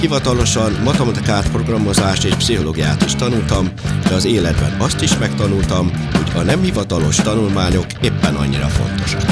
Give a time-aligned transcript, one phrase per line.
[0.00, 3.68] hivatalosan matematikát, programozást és pszichológiát is tanultam,
[4.08, 9.22] de az életben azt is megtanultam, hogy a nem hivatalos tanulmányok éppen annyira fontosak.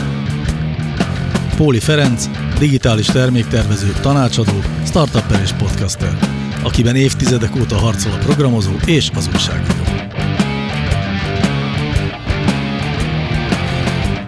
[1.56, 6.18] Póli Ferenc, digitális terméktervező, tanácsadó, startupper és podcaster,
[6.62, 9.84] akiben évtizedek óta harcol a programozó és az újságíró.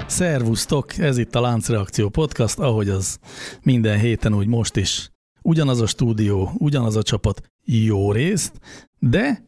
[0.06, 3.18] Szervusztok, ez itt a Láncreakció Podcast, ahogy az
[3.62, 5.10] minden héten, úgy most is.
[5.48, 8.60] Ugyanaz a stúdió, ugyanaz a csapat, jó részt,
[8.98, 9.44] de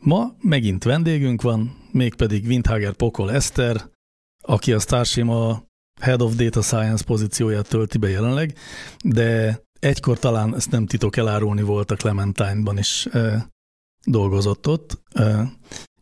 [0.00, 3.90] ma megint vendégünk van, mégpedig Windhager Pokol Eszter,
[4.42, 5.66] aki a Starship a
[6.00, 8.58] Head of Data Science pozícióját tölti be jelenleg,
[9.04, 13.48] de egykor talán ezt nem titok elárulni volt a Clementine-ban is e,
[14.06, 15.52] dolgozott ott, e,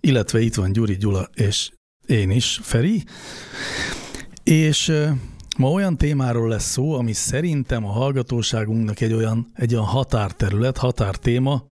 [0.00, 1.70] illetve itt van Gyuri Gyula és
[2.06, 3.05] én is, Feri,
[4.42, 4.92] és
[5.58, 11.67] ma olyan témáról lesz szó, ami szerintem a hallgatóságunknak egy olyan, egy olyan határterület, határtéma,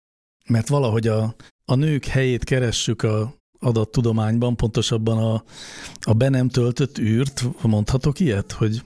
[0.49, 5.43] mert valahogy a, a nők helyét keressük a adattudományban, pontosabban a,
[6.01, 8.81] a be nem töltött űrt, mondhatok ilyet, hogy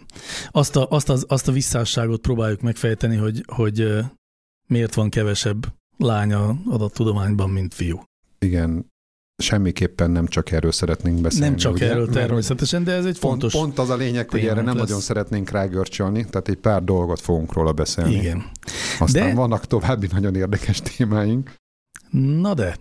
[0.51, 3.87] azt a, azt, az, azt a visszásságot próbáljuk megfejteni, hogy, hogy
[4.67, 8.03] miért van kevesebb lánya adattudományban, mint fiú.
[8.39, 8.90] Igen,
[9.41, 11.45] semmiképpen nem csak erről szeretnénk beszélni.
[11.45, 11.89] Nem csak ugye?
[11.89, 14.75] erről természetesen, de ez egy Pont, fontos pont az a lényeg, hogy erre nem lesz.
[14.87, 18.13] nagyon szeretnénk rágörcsölni, tehát egy pár dolgot fogunk róla beszélni.
[18.15, 18.43] Igen.
[18.99, 21.53] Aztán De- vannak további nagyon érdekes témáink.
[22.11, 22.75] Na de,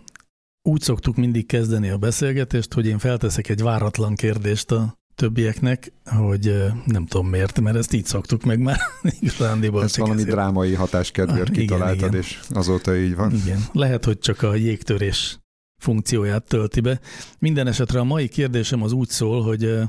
[0.62, 6.62] úgy szoktuk mindig kezdeni a beszélgetést, hogy én felteszek egy váratlan kérdést a többieknek, hogy
[6.84, 8.78] nem tudom miért, mert ezt így szoktuk meg már
[9.20, 9.82] igazándiból.
[9.82, 10.34] Ez valami ezért.
[10.34, 12.20] drámai hatáskedvéért Ah, igen, kitaláltad, igen.
[12.20, 13.34] és azóta így van.
[13.34, 15.38] Igen, lehet, hogy csak a jégtörés
[15.80, 17.00] funkcióját tölti be.
[17.38, 19.82] Minden esetre a mai kérdésem az úgy szól, hogy ö,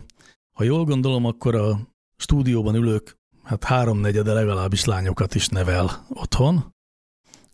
[0.54, 1.80] ha jól gondolom, akkor a
[2.18, 6.74] stúdióban ülők, hát háromnegyede legalábbis lányokat is nevel otthon,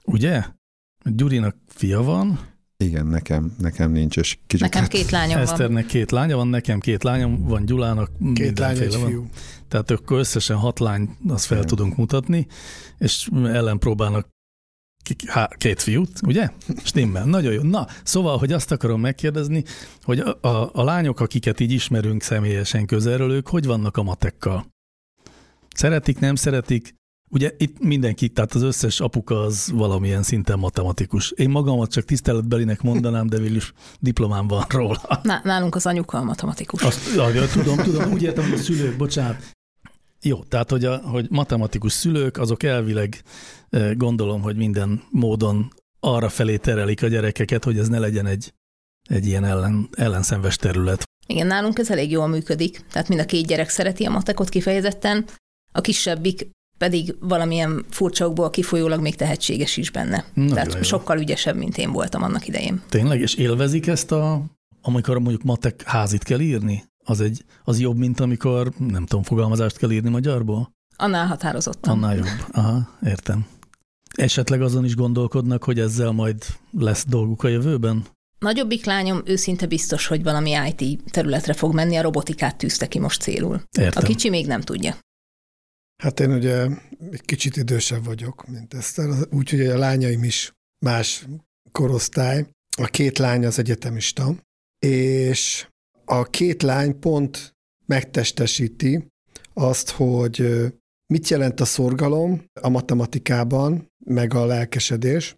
[0.04, 0.44] ugye?
[1.04, 2.40] Gyurinak fia van,
[2.84, 4.66] Igen, nekem, nekem nincs, és kicsit...
[4.66, 5.42] Nekem két lányom van.
[5.44, 9.08] Eszternek két lánya van, nekem két lányom van, Gyulának Két lány, egy van.
[9.08, 9.30] fiú.
[9.68, 11.70] Tehát akkor összesen hat lány, azt fel Igen.
[11.70, 12.48] tudunk mutatni,
[12.98, 14.37] és ellenpróbálnak ki- há,
[15.58, 16.50] két fiút, ugye?
[16.84, 17.62] Stimmel, nagyon jó.
[17.62, 19.64] Na, szóval, hogy azt akarom megkérdezni,
[20.02, 24.66] hogy a, a, a lányok, akiket így ismerünk személyesen közelről, ők hogy vannak a matekkal?
[25.76, 26.96] Szeretik, nem szeretik?
[27.30, 31.32] Ugye itt mindenki, tehát az összes apuka az valamilyen szinten matematikus.
[31.32, 35.20] Én magamat csak tiszteletbelinek mondanám, de végül is diplomám van róla.
[35.24, 36.82] Na, nálunk az anyuka a matematikus.
[36.82, 39.57] Azt, ja, tudom, tudom, úgy értem, hogy a szülők, bocsánat.
[40.22, 43.22] Jó, tehát, hogy, a, hogy matematikus szülők, azok elvileg
[43.70, 48.54] eh, gondolom, hogy minden módon arra felé terelik a gyerekeket, hogy ez ne legyen egy,
[49.10, 51.04] egy ilyen ellen, ellenszenves terület.
[51.28, 52.86] Igen, nálunk ez elég jól működik.
[52.92, 55.26] Tehát mind a két gyerek szereti a matekot kifejezetten,
[55.72, 56.48] a kisebbik
[56.78, 60.26] pedig valamilyen furcsaokból kifolyólag még tehetséges is benne.
[60.34, 60.82] Nagyon Tehát jó.
[60.82, 62.82] sokkal ügyesebb, mint én voltam annak idején.
[62.90, 63.22] Tényleg?
[63.22, 64.46] És élvezik ezt a,
[64.82, 66.84] amikor mondjuk matek házit kell írni?
[67.10, 70.72] Az, egy, az jobb, mint amikor, nem tudom, fogalmazást kell írni magyarból?
[70.96, 71.94] Annál határozottan.
[71.94, 72.46] Annál jobb.
[72.52, 73.46] Aha, értem.
[74.16, 78.06] Esetleg azon is gondolkodnak, hogy ezzel majd lesz dolguk a jövőben?
[78.40, 83.22] Nagyobbik lányom őszinte biztos, hogy valami IT területre fog menni, a robotikát tűzte ki most
[83.22, 83.62] célul.
[83.80, 84.04] Értem.
[84.04, 84.98] A kicsi még nem tudja.
[86.04, 86.68] Hát én ugye
[87.12, 90.52] egy kicsit idősebb vagyok, mint Eszter, úgyhogy a lányaim is
[90.86, 91.26] más
[91.72, 92.48] korosztály.
[92.78, 94.36] A két lány az egyetemista,
[94.80, 95.68] és
[96.10, 99.08] a két lány pont megtestesíti
[99.54, 100.66] azt, hogy
[101.14, 105.36] mit jelent a szorgalom a matematikában, meg a lelkesedés.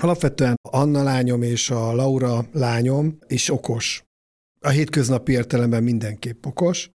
[0.00, 4.04] Alapvetően Anna lányom és a Laura lányom is okos.
[4.60, 6.90] A hétköznapi értelemben mindenképp okos,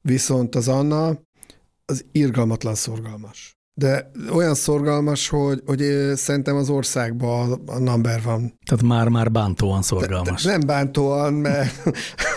[0.00, 1.20] viszont az Anna
[1.84, 3.56] az irgalmatlan szorgalmas.
[3.74, 5.80] De olyan szorgalmas, hogy, hogy
[6.14, 8.58] szerintem az országban a number van.
[8.66, 10.42] Tehát már-már bántóan szorgalmas.
[10.42, 11.82] Nem bántóan, mert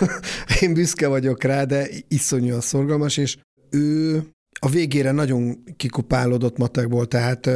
[0.60, 3.38] én büszke vagyok rá, de iszonyúan szorgalmas, és
[3.70, 4.22] ő
[4.60, 7.50] a végére nagyon kikupálódott matekból, tehát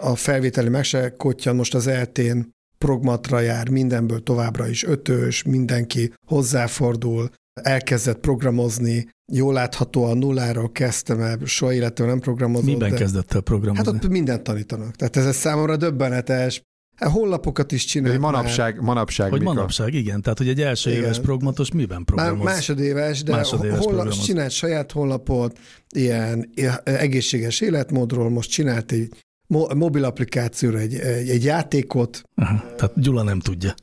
[0.00, 6.12] a felvételi meg se kottyan, most az eltén progmatra jár, mindenből továbbra is ötös, mindenki
[6.26, 12.66] hozzáfordul, elkezdett programozni, jól láthatóan nulláról kezdtem el, soha életem nem programozott.
[12.66, 12.96] Miben de...
[12.96, 13.92] kezdett el Hát programozni?
[13.94, 14.96] ott mindent tanítanak.
[14.96, 16.62] Tehát ez számomra döbbenetes.
[16.96, 20.22] Hát honlapokat is csinált Hogy manapság, manapság Hogy mik a- manapság, igen.
[20.22, 21.02] Tehát, hogy egy első Igen.
[21.02, 22.44] éves progmatos miben Már programoz?
[22.44, 24.24] másodéves, de Másodéves honlap, programoz.
[24.24, 25.58] csinált saját honlapot,
[25.94, 26.50] ilyen
[26.84, 29.08] egészséges életmódról, most csinált egy
[29.46, 32.22] mo- mobil applikációra egy, egy, egy játékot.
[32.34, 33.74] Aha, tehát Gyula nem tudja.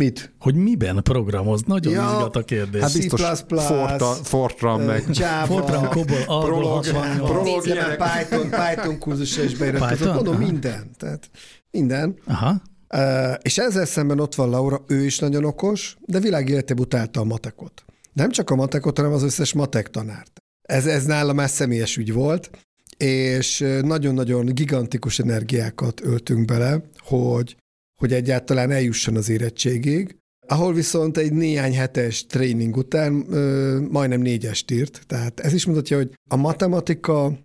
[0.00, 0.32] Mit?
[0.38, 1.62] Hogy miben programoz?
[1.62, 2.80] Nagyon Ja, izgat a kérdés.
[2.80, 7.30] Hát C++, biztos Fortran, Fortran meg Java, Fortran, Cobol, Prolog, 68.
[7.30, 7.62] Prolog,
[7.96, 9.96] Python, Python kurzusra is beiratkozott.
[9.98, 10.14] Python?
[10.14, 10.44] Mondom, Aha.
[10.44, 10.90] minden.
[10.96, 11.30] Tehát
[11.70, 12.16] minden.
[12.26, 12.62] Aha,
[12.94, 17.24] Uh, és ezzel szemben ott van Laura, ő is nagyon okos, de világéletében utálta a
[17.24, 17.84] matekot.
[18.12, 20.42] Nem csak a matekot, hanem az összes matek tanárt.
[20.62, 22.50] Ez, ez nála már személyes ügy volt,
[22.96, 27.56] és nagyon-nagyon gigantikus energiákat öltünk bele, hogy,
[28.00, 30.16] hogy egyáltalán eljusson az érettségig,
[30.46, 35.02] ahol viszont egy néhány hetes tréning után ö, majdnem négyest írt.
[35.06, 37.38] Tehát ez is mutatja, hogy a matematika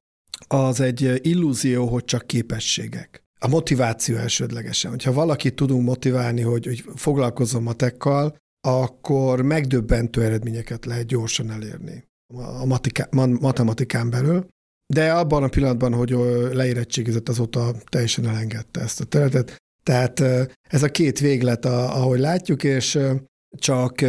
[0.47, 3.23] az egy illúzió, hogy csak képességek.
[3.39, 4.91] A motiváció elsődlegesen.
[4.91, 8.35] Hogyha valakit tudunk motiválni, hogy, hogy foglalkozzon matekkal,
[8.67, 14.47] akkor megdöbbentő eredményeket lehet gyorsan elérni a matika, ma- matematikán belül.
[14.93, 16.09] De abban a pillanatban, hogy
[16.53, 19.63] leérettségizett, azóta teljesen elengedte ezt a területet.
[19.85, 20.19] Tehát
[20.69, 22.99] ez a két véglet, ahogy látjuk, és
[23.57, 24.01] csak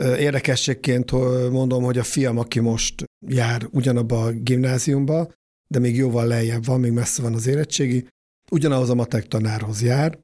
[0.00, 1.10] érdekességként
[1.50, 5.32] mondom, hogy a fiam, aki most jár ugyanabba a gimnáziumba,
[5.72, 8.06] de még jóval lejjebb van, még messze van az érettségi,
[8.50, 10.18] ugyanahoz a matek tanárhoz jár,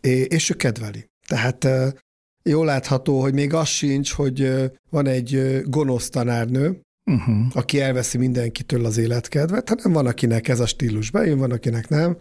[0.00, 1.04] és ő kedveli.
[1.26, 1.68] Tehát
[2.42, 6.80] jól látható, hogy még az sincs, hogy van egy gonosz tanárnő,
[7.10, 7.46] uh-huh.
[7.52, 12.18] aki elveszi mindenkitől az életkedvet, hanem van, akinek ez a stílus bejön, van, akinek nem.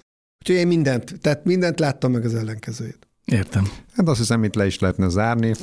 [0.49, 3.07] Úgyhogy én mindent, tehát mindent láttam meg az ellenkezőjét.
[3.25, 3.67] értem.
[3.93, 5.53] Hát azt hiszem, itt le is lehetne zárni,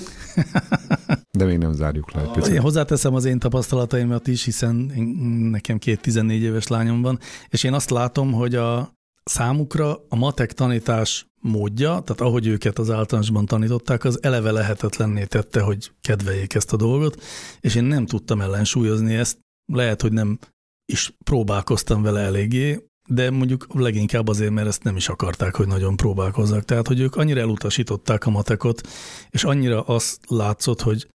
[1.30, 2.20] de még nem zárjuk le.
[2.20, 2.58] egy Én picit.
[2.58, 5.04] hozzáteszem az én tapasztalataimat is, hiszen én,
[5.50, 8.92] nekem két 14 éves lányom van, és én azt látom, hogy a
[9.24, 15.60] számukra a matek tanítás módja, tehát ahogy őket az általánosban tanították, az eleve lehetetlenné tette,
[15.60, 17.22] hogy kedveljék ezt a dolgot,
[17.60, 19.38] és én nem tudtam ellensúlyozni ezt.
[19.72, 20.38] Lehet, hogy nem
[20.86, 25.96] is próbálkoztam vele eléggé, de mondjuk leginkább azért, mert ezt nem is akarták, hogy nagyon
[25.96, 26.64] próbálkozzak.
[26.64, 28.88] Tehát, hogy ők annyira elutasították a matekot,
[29.30, 31.08] és annyira azt látszott, hogy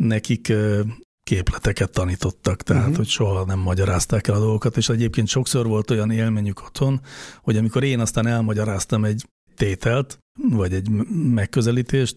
[0.00, 0.52] nekik
[1.22, 2.96] képleteket tanítottak, tehát uh-huh.
[2.96, 7.00] hogy soha nem magyarázták el a dolgokat, és egyébként sokszor volt olyan élményük otthon,
[7.42, 10.18] hogy amikor én aztán elmagyaráztam egy tételt,
[10.50, 12.16] vagy egy megközelítést,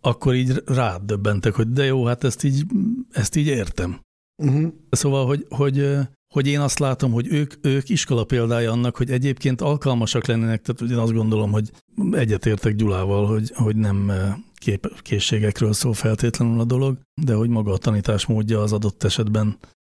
[0.00, 2.66] akkor így rádöbbentek, hogy de jó, hát ezt így,
[3.10, 4.00] ezt így értem.
[4.42, 4.72] Uh-huh.
[4.90, 5.98] Szóval, hogy, hogy,
[6.34, 10.92] hogy én azt látom, hogy ők, ők iskola példája annak, hogy egyébként alkalmasak lennének, tehát
[10.92, 11.70] én azt gondolom, hogy
[12.12, 17.72] egyetértek Gyulával, hogy, hogy nem ö, kép, készségekről szól feltétlenül a dolog, de hogy maga
[17.72, 19.56] a tanítás módja az adott esetben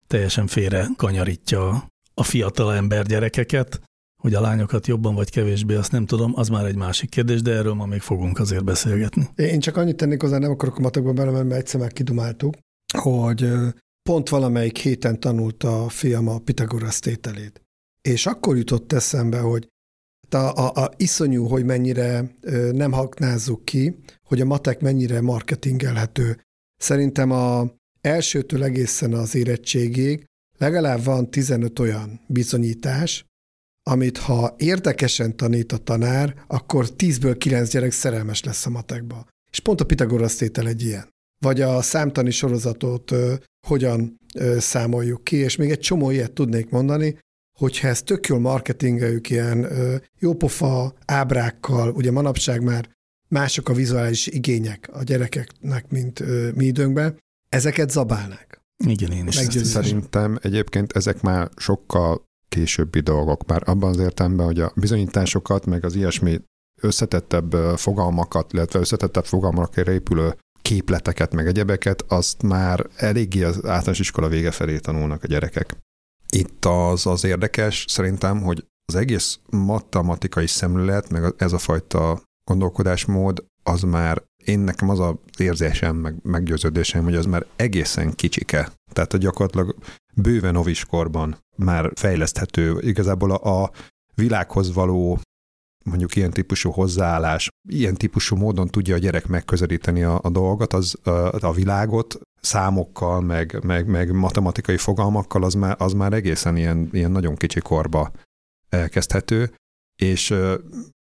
[0.07, 3.81] teljesen félre kanyarítja a- fiatal ember gyerekeket,
[4.21, 7.51] hogy a lányokat jobban vagy kevésbé, azt nem tudom, az már egy másik kérdés, de
[7.51, 9.29] erről ma még fogunk azért beszélgetni.
[9.35, 12.53] Én csak annyit tennék hozzá, nem akarok a matekba belemenni, mert egyszer már kidumáltuk,
[12.97, 13.67] hogy ö,
[14.07, 17.61] pont valamelyik héten tanult a fiam a Pitagorasz tételét.
[18.01, 19.67] És akkor jutott eszembe, hogy
[20.29, 26.41] a, a, a iszonyú, hogy mennyire ö, nem haknázzuk ki, hogy a matek mennyire marketingelhető.
[26.75, 27.71] Szerintem a
[28.01, 30.25] elsőtől egészen az érettségig
[30.57, 33.25] legalább van 15 olyan bizonyítás,
[33.83, 39.27] amit ha érdekesen tanít a tanár, akkor 10-ből 9 gyerek szerelmes lesz a matekba.
[39.51, 41.15] És pont a Pitagorasz tétel egy ilyen.
[41.39, 43.33] Vagy a számtani sorozatot ö,
[43.67, 47.17] hogyan ö, számoljuk ki, és még egy csomó ilyet tudnék mondani,
[47.59, 52.89] hogyha ezt tök jól marketingeljük ilyen ö, jópofa ábrákkal, ugye manapság már
[53.27, 57.17] mások a vizuális igények a gyerekeknek, mint ö, mi időnkben,
[57.49, 58.61] ezeket zabálnák.
[58.85, 59.83] Igen, én is hiszem.
[59.83, 65.85] Szerintem egyébként ezek már sokkal későbbi dolgok, már abban az értelemben, hogy a bizonyításokat, meg
[65.85, 66.41] az ilyesmi
[66.81, 70.35] összetettebb fogalmakat, illetve összetettebb fogalmakra épülő
[70.67, 75.77] képleteket, meg egyebeket, azt már eléggé az általános iskola vége felé tanulnak a gyerekek.
[76.29, 83.43] Itt az az érdekes szerintem, hogy az egész matematikai szemlélet, meg ez a fajta gondolkodásmód,
[83.63, 88.71] az már én nekem az az érzésem, meg meggyőződésem, hogy az már egészen kicsike.
[88.93, 89.75] Tehát, hogy gyakorlatilag
[90.13, 92.79] bőven noviskorban már fejleszthető.
[92.79, 93.71] Igazából a, a
[94.15, 95.19] világhoz való
[95.87, 100.95] mondjuk ilyen típusú hozzáállás, ilyen típusú módon tudja a gyerek megközelíteni a, a dolgot, az
[101.03, 106.89] a, a világot számokkal, meg, meg, meg matematikai fogalmakkal, az már, az már egészen ilyen,
[106.91, 108.11] ilyen nagyon kicsi korba
[108.69, 109.53] elkezdhető,
[110.01, 110.33] és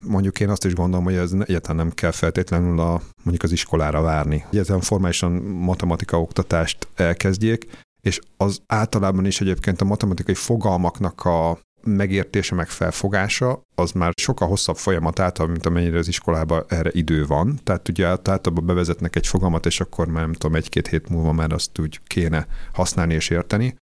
[0.06, 4.02] mondjuk én azt is gondolom, hogy ez egyáltalán nem kell feltétlenül a, mondjuk az iskolára
[4.02, 4.46] várni.
[4.50, 7.68] Egyáltalán formálisan matematika oktatást elkezdjék,
[8.02, 14.48] és az általában is egyébként a matematikai fogalmaknak a megértése, meg felfogása, az már sokkal
[14.48, 17.60] hosszabb folyamat által, mint amennyire az iskolában erre idő van.
[17.64, 21.52] Tehát ugye általában bevezetnek egy fogalmat, és akkor már nem tudom, egy-két hét múlva már
[21.52, 23.76] azt úgy kéne használni és érteni.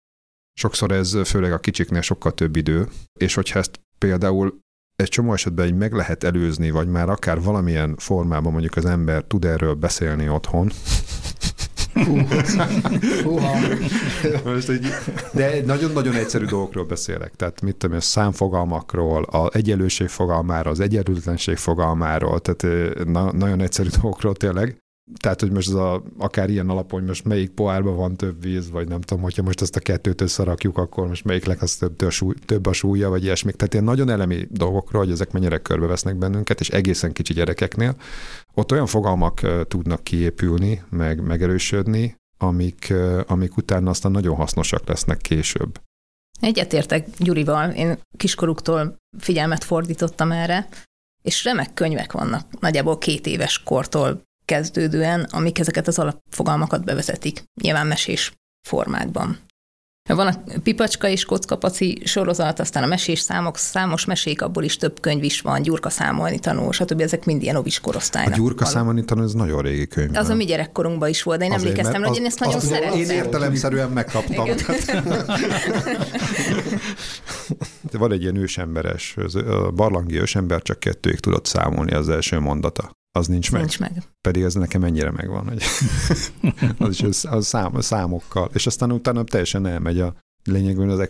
[0.54, 2.88] Sokszor ez főleg a kicsiknél sokkal több idő,
[3.20, 4.62] és hogyha ezt például
[4.96, 9.24] egy csomó esetben így meg lehet előzni, vagy már akár valamilyen formában mondjuk az ember
[9.24, 10.72] tud erről beszélni otthon,
[14.46, 14.88] Most egy,
[15.34, 17.36] de nagyon-nagyon egyszerű dolgokról beszélek.
[17.36, 23.90] Tehát mit tudom, a számfogalmakról, az egyenlőség fogalmáról, az egyenlőtlenség fogalmáról, tehát na, nagyon egyszerű
[24.02, 24.78] dolgokról tényleg.
[25.20, 28.70] Tehát, hogy most az a, akár ilyen alapon, hogy most melyik pohárban van több víz,
[28.70, 32.34] vagy nem tudom, hogyha most ezt a kettőt összerakjuk, akkor most melyiknek az több, súly,
[32.46, 33.52] több a súlya, vagy ilyesmi.
[33.52, 37.96] Tehát ilyen nagyon elemi dolgokról, hogy ezek mennyire körbevesznek bennünket, és egészen kicsi gyerekeknél.
[38.53, 42.93] Ott olyan fogalmak tudnak kiépülni, meg megerősödni, amik,
[43.27, 45.81] amik utána aztán nagyon hasznosak lesznek később.
[46.39, 50.67] Egyetértek Gyurival, én kiskoruktól figyelmet fordítottam erre,
[51.22, 57.88] és remek könyvek vannak, nagyjából két éves kortól kezdődően, amik ezeket az alapfogalmakat bevezetik, nyilván
[57.88, 58.33] mesés
[58.67, 59.39] formákban.
[60.10, 65.00] Van a Pipacska és Kockapaci sorozat, aztán a mesés számok, számos mesék, abból is több
[65.00, 67.01] könyv is van, Gyurka számolni tanul, stb.
[67.01, 68.33] Ezek mind ilyen ovis korosztálynak.
[68.33, 68.75] A Gyurka való.
[68.75, 70.15] számolni tanul, ez nagyon régi könyv.
[70.15, 73.00] Az a mi gyerekkorunkban is volt, de én Azért, emlékeztem, hogy én ezt nagyon szeretem.
[73.00, 74.45] Én értelemszerűen megkaptam.
[77.91, 79.15] Van egy ilyen ősemberes,
[79.48, 83.62] a barlangi ősember csak kettőig tudott számolni az első mondata az nincs meg.
[83.62, 84.03] Nincs meg.
[84.22, 85.63] Pedig ez nekem ennyire megvan, hogy
[86.88, 88.50] az is az szám, számokkal.
[88.53, 91.08] És aztán utána teljesen elmegy a lényegben az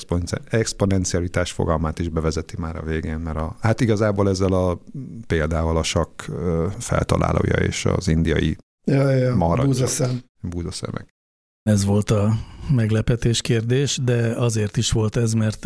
[0.49, 4.79] exponencialitás fogalmát is bevezeti már a végén, mert a, hát igazából ezzel a
[5.27, 6.21] példával a sakk
[6.77, 9.65] feltalálója és az indiai ja, ja, maradja.
[9.65, 10.21] Búzaszem.
[10.41, 11.13] Búzaszemek.
[11.63, 12.33] Ez volt a
[12.71, 15.65] meglepetés kérdés, de azért is volt ez, mert,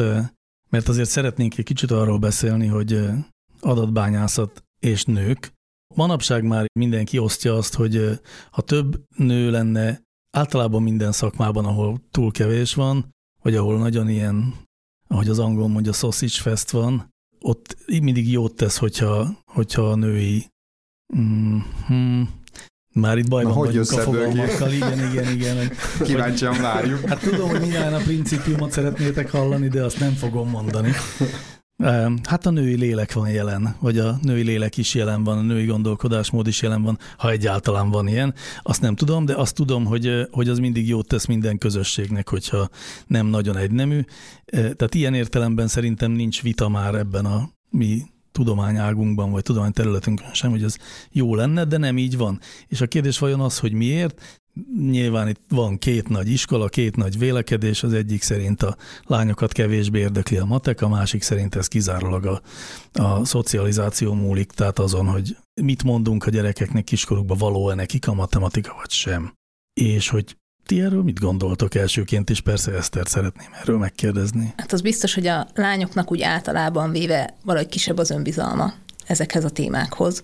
[0.70, 3.06] mert azért szeretnénk egy kicsit arról beszélni, hogy
[3.60, 5.56] adatbányászat és nők
[5.96, 8.20] Manapság már mindenki osztja azt, hogy
[8.52, 10.02] ha több nő lenne
[10.38, 13.10] általában minden szakmában, ahol túl kevés van,
[13.42, 14.54] vagy ahol nagyon ilyen,
[15.08, 17.10] ahogy az angol mondja, sausage fest van,
[17.42, 20.46] ott mindig jót tesz, hogyha, hogyha a női
[21.18, 22.30] mm, hmm,
[22.94, 25.72] már itt bajban Na, vagyunk a fogalmakkal, igen, igen, igen.
[26.04, 27.08] Kíváncsian várjuk.
[27.08, 30.92] Hát tudom, hogy minden a principiumot szeretnétek hallani, de azt nem fogom mondani.
[32.24, 35.66] Hát a női lélek van jelen, vagy a női lélek is jelen van, a női
[35.66, 38.34] gondolkodásmód is jelen van, ha egyáltalán van ilyen.
[38.62, 42.70] Azt nem tudom, de azt tudom, hogy, hogy az mindig jót tesz minden közösségnek, hogyha
[43.08, 44.02] nem nagyon egynemű.
[44.52, 50.64] Tehát ilyen értelemben szerintem nincs vita már ebben a mi tudományágunkban, vagy tudományterületünkön sem, hogy
[50.64, 50.78] ez
[51.12, 52.40] jó lenne, de nem így van.
[52.68, 54.42] És a kérdés vajon az, hogy miért?
[54.80, 60.00] Nyilván itt van két nagy iskola, két nagy vélekedés, az egyik szerint a lányokat kevésbé
[60.00, 62.42] érdekli a matek, a másik szerint ez kizárólag a,
[63.02, 68.76] a szocializáció múlik, tehát azon, hogy mit mondunk a gyerekeknek kiskorukban, való-e nekik a matematika,
[68.78, 69.34] vagy sem.
[69.74, 74.54] És hogy ti erről mit gondoltok elsőként, és persze Esztert szeretném erről megkérdezni.
[74.58, 78.74] Hát az biztos, hogy a lányoknak úgy általában véve valahogy kisebb az önbizalma
[79.06, 80.24] ezekhez a témákhoz.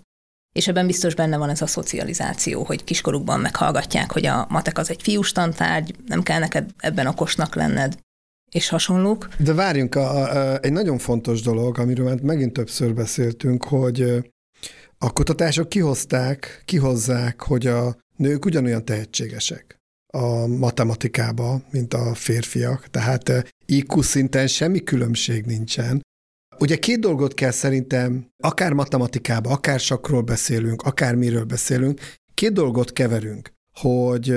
[0.53, 4.89] És ebben biztos benne van ez a szocializáció, hogy kiskorukban meghallgatják, hogy a matek az
[4.89, 7.97] egy fiús tantárgy, nem kell neked ebben okosnak lenned,
[8.51, 9.27] és hasonlók.
[9.37, 14.01] De várjunk, a, a, egy nagyon fontos dolog, amiről már megint többször beszéltünk, hogy
[14.97, 19.77] a kutatások kihozták, kihozzák, hogy a nők ugyanolyan tehetségesek
[20.13, 22.87] a matematikába, mint a férfiak.
[22.87, 26.01] Tehát IQ szinten semmi különbség nincsen.
[26.59, 32.01] Ugye két dolgot kell szerintem, akár matematikába, akár sakról beszélünk, akár miről beszélünk,
[32.33, 34.35] két dolgot keverünk, hogy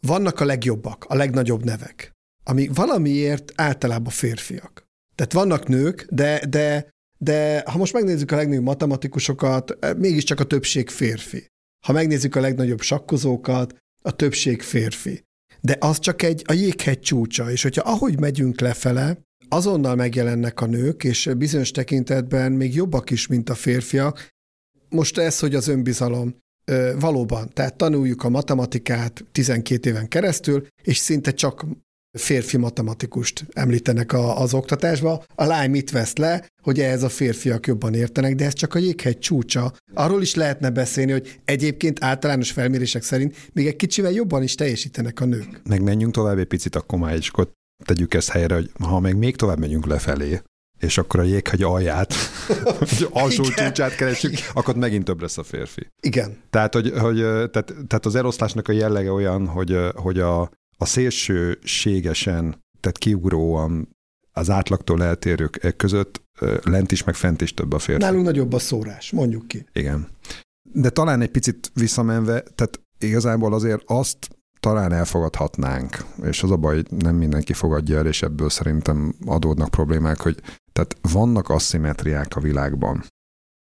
[0.00, 2.12] vannak a legjobbak, a legnagyobb nevek,
[2.44, 4.86] ami valamiért általában férfiak.
[5.14, 6.88] Tehát vannak nők, de, de,
[7.18, 11.46] de ha most megnézzük a legnagyobb matematikusokat, mégiscsak a többség férfi.
[11.86, 15.22] Ha megnézzük a legnagyobb sakkozókat, a többség férfi.
[15.60, 19.18] De az csak egy a jéghegy csúcsa, és hogyha ahogy megyünk lefele,
[19.48, 24.28] azonnal megjelennek a nők, és bizonyos tekintetben még jobbak is, mint a férfiak.
[24.88, 26.36] Most ez, hogy az önbizalom
[26.98, 31.66] valóban, tehát tanuljuk a matematikát 12 éven keresztül, és szinte csak
[32.18, 35.24] férfi matematikust említenek a, az oktatásba.
[35.34, 38.78] A lány mit vesz le, hogy ehhez a férfiak jobban értenek, de ez csak a
[38.78, 39.72] jéghegy csúcsa.
[39.94, 45.20] Arról is lehetne beszélni, hogy egyébként általános felmérések szerint még egy kicsivel jobban is teljesítenek
[45.20, 45.60] a nők.
[45.68, 47.30] Meg menjünk tovább egy picit, már is
[47.84, 50.40] tegyük ezt helyre, hogy ha meg még tovább megyünk lefelé,
[50.78, 52.14] és akkor a jéghegy alját,
[52.78, 55.86] hogy alsó csúcsát keresünk, akkor megint több lesz a férfi.
[56.02, 56.42] Igen.
[56.50, 60.40] Tehát, hogy, hogy tehát, tehát az eloszlásnak a jellege olyan, hogy, hogy a,
[60.76, 62.42] a szélsőségesen,
[62.80, 63.96] tehát kiugróan
[64.32, 66.22] az átlagtól eltérők között
[66.62, 68.02] lent is, meg fent is több a férfi.
[68.02, 69.66] Nálunk nagyobb a szórás, mondjuk ki.
[69.72, 70.08] Igen.
[70.62, 76.82] De talán egy picit visszamenve, tehát igazából azért azt talán elfogadhatnánk, és az a baj,
[76.88, 80.40] nem mindenki fogadja el, és ebből szerintem adódnak problémák, hogy
[80.72, 83.04] tehát vannak asszimetriák a világban.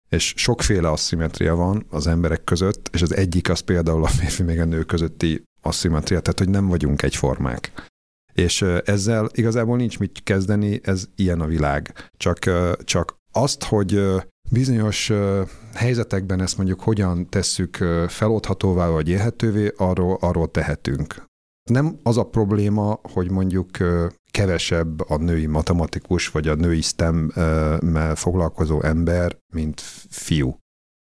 [0.09, 4.61] És sokféle asszimetria van az emberek között, és az egyik az például a férfi még
[4.61, 7.91] a nő közötti asszimetria, tehát hogy nem vagyunk egyformák.
[8.33, 12.11] És ezzel igazából nincs mit kezdeni, ez ilyen a világ.
[12.17, 12.39] Csak,
[12.85, 14.05] csak azt, hogy
[14.53, 15.13] bizonyos
[15.75, 17.77] helyzetekben ezt mondjuk hogyan tesszük
[18.09, 21.25] feloldhatóvá vagy élhetővé, arról, arról tehetünk.
[21.71, 23.69] Nem az a probléma, hogy mondjuk
[24.31, 30.59] kevesebb a női matematikus vagy a női STEM-mel foglalkozó ember, mint fiú.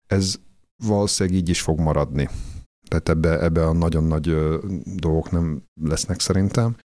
[0.08, 0.36] Ez
[0.84, 2.30] valószínűleg így is fog maradni.
[2.88, 4.36] Tehát ebbe, ebbe a nagyon nagy
[4.96, 6.76] dolgok nem lesznek szerintem.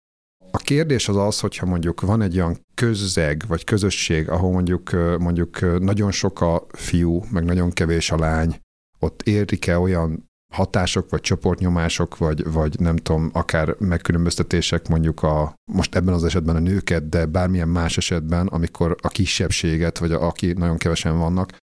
[0.65, 6.11] Kérdés az az, hogyha mondjuk van egy olyan közeg, vagy közösség, ahol mondjuk, mondjuk nagyon
[6.11, 8.61] sok a fiú, meg nagyon kevés a lány,
[8.99, 15.95] ott érik-e olyan hatások, vagy csoportnyomások, vagy, vagy nem tudom, akár megkülönböztetések mondjuk a, most
[15.95, 20.53] ebben az esetben a nőket, de bármilyen más esetben, amikor a kisebbséget, vagy a, aki
[20.53, 21.57] nagyon kevesen vannak,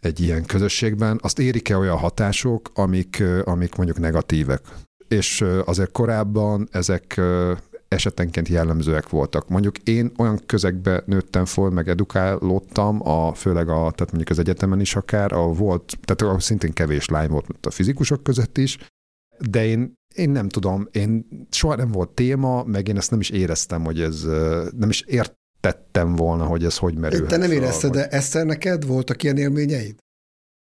[0.00, 4.60] egy ilyen közösségben, azt érik-e olyan hatások, amik, amik mondjuk negatívek.
[5.08, 7.20] És azért korábban ezek
[7.94, 9.48] esetenként jellemzőek voltak.
[9.48, 14.80] Mondjuk én olyan közegbe nőttem föl, meg edukálódtam, a, főleg a, tehát mondjuk az egyetemen
[14.80, 18.78] is akár, a volt, tehát ahol szintén kevés lány volt a fizikusok között is,
[19.50, 23.30] de én, én nem tudom, én soha nem volt téma, meg én ezt nem is
[23.30, 24.22] éreztem, hogy ez,
[24.76, 27.26] nem is értettem volna, hogy ez hogy merül.
[27.26, 30.03] Te nem érezted, de Eszter, neked voltak ilyen élményeid?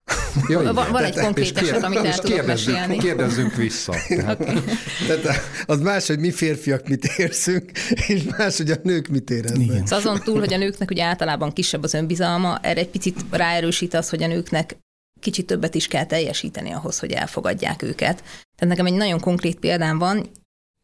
[0.47, 2.97] Ja, van, van egy konkrét eset, amit el tudok mesélni.
[2.97, 3.93] Kérdezzünk vissza.
[4.07, 4.61] Tehát, okay.
[5.07, 7.71] tehát az más, hogy mi férfiak mit érzünk,
[8.07, 9.87] és más, hogy a nők mit éreznek.
[9.87, 13.93] Szóval azon túl, hogy a nőknek ugye általában kisebb az önbizalma, erre egy picit ráerősít
[13.93, 14.75] az, hogy a nőknek
[15.19, 18.23] kicsit többet is kell teljesíteni ahhoz, hogy elfogadják őket.
[18.57, 20.29] Tehát nekem egy nagyon konkrét példám van,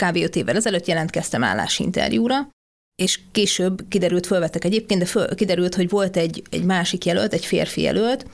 [0.03, 0.15] kb.
[0.15, 2.49] 5 évvel ezelőtt jelentkeztem állásinterjúra,
[2.95, 7.45] és később kiderült, fölvettek egyébként, de föl, kiderült, hogy volt egy, egy másik jelölt, egy
[7.45, 8.25] férfi jelölt,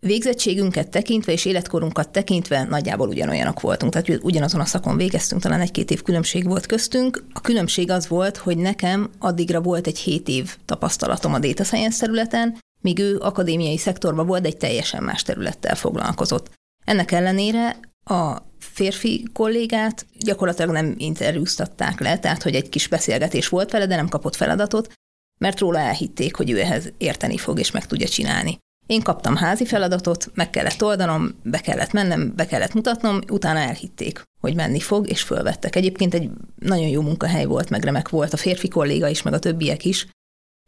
[0.00, 5.90] Végzettségünket tekintve és életkorunkat tekintve nagyjából ugyanolyanok voltunk, tehát ugyanazon a szakon végeztünk, talán egy-két
[5.90, 7.24] év különbség volt köztünk.
[7.32, 11.98] A különbség az volt, hogy nekem addigra volt egy hét év tapasztalatom a data science
[11.98, 16.50] területen, míg ő akadémiai szektorban volt, egy teljesen más területtel foglalkozott.
[16.84, 23.70] Ennek ellenére a férfi kollégát gyakorlatilag nem interjúztatták le, tehát hogy egy kis beszélgetés volt
[23.70, 24.92] vele, de nem kapott feladatot,
[25.40, 28.58] mert róla elhitték, hogy ő ehhez érteni fog és meg tudja csinálni.
[28.90, 34.22] Én kaptam házi feladatot, meg kellett oldanom, be kellett mennem, be kellett mutatnom, utána elhitték,
[34.40, 35.76] hogy menni fog, és fölvettek.
[35.76, 39.38] Egyébként egy nagyon jó munkahely volt, meg remek volt a férfi kolléga is, meg a
[39.38, 40.06] többiek is.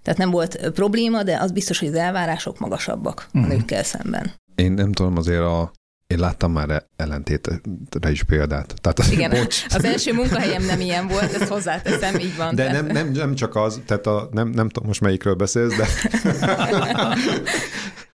[0.02, 3.42] Tehát nem volt probléma, de az biztos, hogy az elvárások magasabbak uh-huh.
[3.42, 3.56] a mhm.
[3.56, 4.32] nőkkel szemben.
[4.54, 5.72] Én nem tudom, azért a
[6.06, 8.74] én láttam már ellentétre is példát.
[8.80, 9.64] Tehát az, Igen, bocs.
[9.68, 12.54] az első munkahelyem nem ilyen volt, ezt hozzáteszem, így van.
[12.54, 15.86] De nem, nem, nem csak az, tehát a, nem, nem tudom most melyikről beszélsz, de...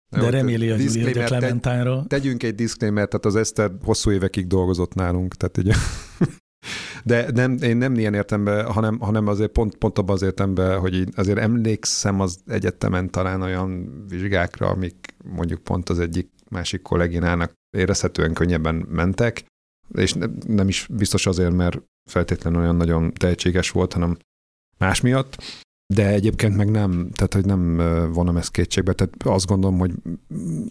[0.10, 2.06] De reméli a Gyuri, hogy a Clementine-ról.
[2.08, 5.74] Tegyünk egy disclaimer, tehát az Eszter hosszú évekig dolgozott nálunk, tehát ugye...
[7.04, 10.96] De nem, én nem ilyen értemben, hanem, hanem azért pont, pont abban az értemben, hogy
[10.96, 17.54] én azért emlékszem az egyetemen talán olyan vizsgákra, amik mondjuk pont az egyik másik kolléginának
[17.78, 19.46] érezhetően könnyebben mentek,
[19.94, 20.14] és
[20.48, 24.18] nem is biztos azért, mert feltétlenül olyan nagyon tehetséges volt, hanem
[24.78, 25.38] más miatt.
[25.94, 27.78] De egyébként meg nem, tehát hogy nem
[28.14, 29.92] vonom ezt kétségbe, tehát azt gondolom, hogy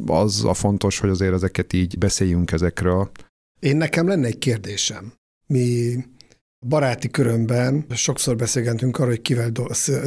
[0.06, 3.10] az a fontos, hogy azért ezeket így beszéljünk ezekről.
[3.60, 5.12] Én nekem lenne egy kérdésem.
[5.46, 5.96] Mi
[6.66, 9.50] baráti körömben sokszor beszélgetünk arról, hogy kivel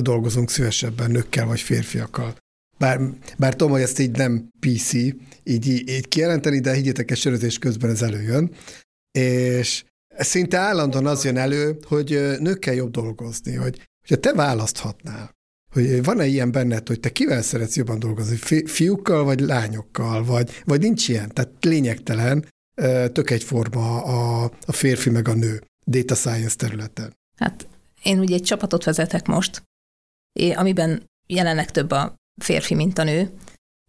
[0.02, 2.36] dolgozunk szívesebben, nőkkel vagy férfiakkal.
[2.78, 3.00] Bár,
[3.38, 7.89] bár tudom, hogy ezt így nem PC, így, így kijelenteni, de higgyétek, egy sörözés közben
[7.89, 8.52] ez előjön.
[9.12, 9.84] És
[10.17, 15.36] szinte állandóan az jön elő, hogy nőkkel jobb dolgozni, hogy hogyha te választhatnál,
[15.72, 20.62] hogy van-e ilyen benned, hogy te kivel szeretsz jobban dolgozni, fi- fiúkkal vagy lányokkal, vagy,
[20.65, 22.48] vagy nincs ilyen, tehát lényegtelen,
[23.12, 27.13] tök egyforma a, a férfi meg a nő data science területen.
[27.38, 27.67] Hát
[28.04, 29.63] én ugye egy csapatot vezetek most,
[30.56, 33.32] amiben jelenleg több a férfi, mint a nő,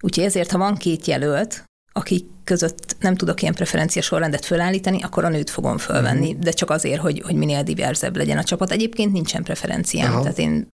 [0.02, 1.64] úgyhogy ezért, ha van két jelölt,
[1.98, 6.42] akik között nem tudok ilyen preferencia sorrendet fölállítani, akkor a nőt fogom fölvenni, uh-huh.
[6.42, 8.70] de csak azért, hogy, hogy minél diverzebb legyen a csapat.
[8.70, 10.20] Egyébként nincsen preferenciám, Aha.
[10.20, 10.68] tehát én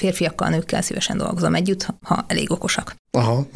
[0.00, 2.94] férfiakkal, nőkkel szívesen dolgozom együtt, ha elég okosak.
[3.10, 3.46] Aha,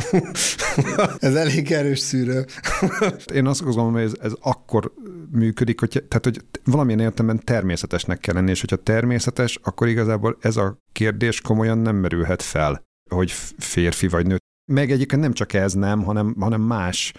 [1.18, 2.44] ez elég erős szűrő.
[3.34, 4.92] Én azt gondolom, hogy ez, ez akkor
[5.30, 10.56] működik, hogy, tehát, hogy valamilyen értelemben természetesnek kell lenni, és hogyha természetes, akkor igazából ez
[10.56, 14.38] a kérdés komolyan nem merülhet fel, hogy férfi vagy nő.
[14.64, 17.12] Meg egyébként nem csak ez nem, hanem, hanem más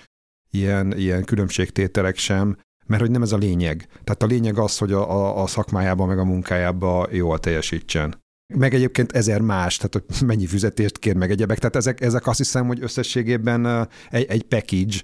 [0.51, 3.87] ilyen, ilyen különbségtételek sem, mert hogy nem ez a lényeg.
[4.03, 8.23] Tehát a lényeg az, hogy a, a, a szakmájában meg a munkájában jól teljesítsen.
[8.53, 11.57] Meg egyébként ezer más, tehát hogy mennyi fizetést kér meg egyebek.
[11.57, 14.97] Tehát ezek, ezek azt hiszem, hogy összességében egy, egy package,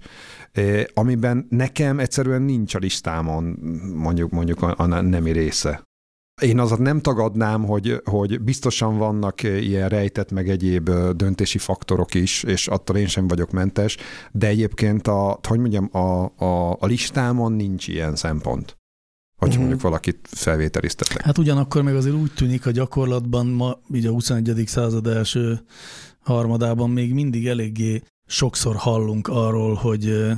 [0.93, 3.43] amiben nekem egyszerűen nincs a listámon
[3.95, 5.83] mondjuk, mondjuk a, a nemi része.
[6.41, 12.43] Én azat nem tagadnám, hogy, hogy biztosan vannak ilyen rejtett meg egyéb döntési faktorok is,
[12.43, 13.97] és attól én sem vagyok mentes,
[14.31, 18.79] de egyébként a, hogy mondjam, a, a, a listámon nincs ilyen szempont
[19.41, 19.65] hogy uh-huh.
[19.65, 21.21] mondjuk valakit felvételiztetek.
[21.21, 24.63] Hát ugyanakkor meg azért úgy tűnik a gyakorlatban ma, így a 21.
[24.65, 25.61] század első
[26.19, 30.31] harmadában még mindig eléggé sokszor hallunk arról, hogy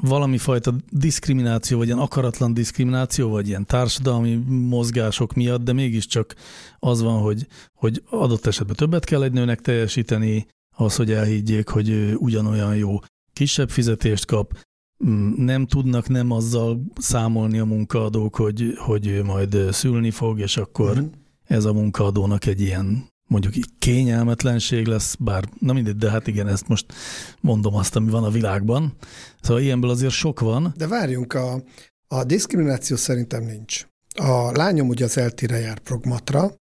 [0.00, 6.34] valami fajta diszkrimináció, vagy ilyen akaratlan diszkrimináció, vagy ilyen társadalmi mozgások miatt, de mégiscsak
[6.78, 11.88] az van, hogy, hogy adott esetben többet kell egy nőnek teljesíteni, az, hogy elhiggyék, hogy
[11.88, 12.98] ő ugyanolyan jó
[13.32, 14.58] kisebb fizetést kap,
[15.06, 20.56] mm, nem tudnak nem azzal számolni a munkaadók, hogy, hogy ő majd szülni fog, és
[20.56, 21.10] akkor uh-huh.
[21.44, 26.48] ez a munkaadónak egy ilyen mondjuk így kényelmetlenség lesz, bár na mindegy, de hát igen,
[26.48, 26.92] ezt most
[27.40, 28.92] mondom azt, ami van a világban.
[29.40, 30.72] Szóval ilyenből azért sok van.
[30.76, 31.62] De várjunk, a,
[32.08, 33.86] a diszkrimináció szerintem nincs.
[34.14, 36.54] A lányom ugye az eltére jár progmatra,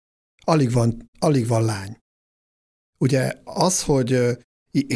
[0.44, 1.96] alig van, alig van lány.
[2.98, 4.38] Ugye az, hogy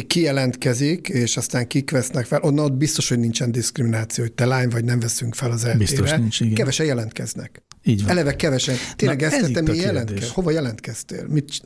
[0.07, 4.69] kijelentkezik, és aztán kik vesznek fel, onnan ott biztos, hogy nincsen diszkrimináció, hogy te lány
[4.69, 5.77] vagy, nem veszünk fel az eltére.
[5.77, 6.53] Biztos nincs, igen.
[6.53, 7.63] Kevesen jelentkeznek.
[7.83, 8.11] Így van.
[8.11, 8.75] Eleve kevesen.
[8.95, 10.29] Tényleg Na, ezt te mi jelentkeztél?
[10.33, 11.27] Hova jelentkeztél?
[11.27, 11.61] Mit,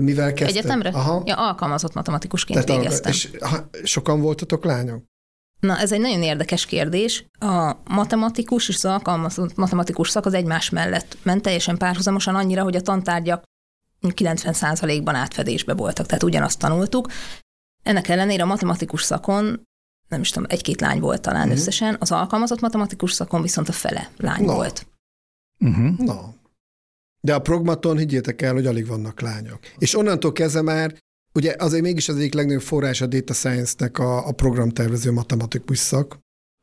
[0.00, 0.56] mivel kezdted?
[0.56, 0.88] Egyetemre?
[0.88, 1.22] Aha.
[1.26, 3.12] Ja, alkalmazott matematikusként Tehát végeztem.
[3.12, 5.04] És ha, sokan voltatok lányok?
[5.60, 7.26] Na, ez egy nagyon érdekes kérdés.
[7.38, 12.76] A matematikus és az alkalmazott matematikus szak az egymás mellett ment teljesen párhuzamosan annyira, hogy
[12.76, 13.42] a tantárgyak
[14.14, 17.08] 90%-ban átfedésbe voltak, tehát ugyanazt tanultuk.
[17.82, 19.62] Ennek ellenére a matematikus szakon
[20.08, 21.56] nem is tudom, egy-két lány volt talán uh-huh.
[21.58, 24.54] összesen, az alkalmazott matematikus szakon viszont a fele lány Na.
[24.54, 24.86] volt.
[25.58, 25.98] Uh-huh.
[25.98, 26.34] Na.
[27.20, 29.58] De a progmaton higgyétek el, hogy alig vannak lányok.
[29.78, 30.98] És onnantól kezdve már,
[31.34, 36.18] ugye azért mégis az egyik legnagyobb forrás a data science-nek a, a programtervező matematikus szak,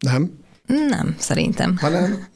[0.05, 0.39] nem?
[0.65, 1.77] Nem, szerintem.
[1.77, 2.27] Hanem?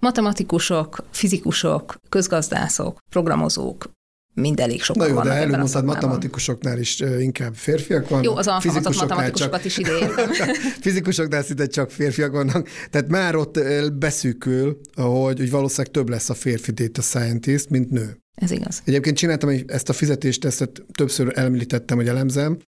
[0.00, 3.90] Matematikusok, fizikusok, közgazdászok, programozók,
[4.38, 8.24] mind elég sokan Na jó, de előbb mondtad, matematikusoknál is inkább férfiak vannak.
[8.24, 9.64] Jó, az alkalmazott matematikusokat csak...
[9.64, 10.28] is idejében.
[10.86, 12.68] fizikusoknál szinte csak férfiak vannak.
[12.90, 13.60] Tehát már ott
[13.92, 18.16] beszűkül, hogy, hogy valószínűleg több lesz a férfi data scientist, mint nő.
[18.34, 18.82] Ez igaz.
[18.84, 22.58] Egyébként csináltam ezt a fizetéstesztet, többször említettem, hogy elemzem.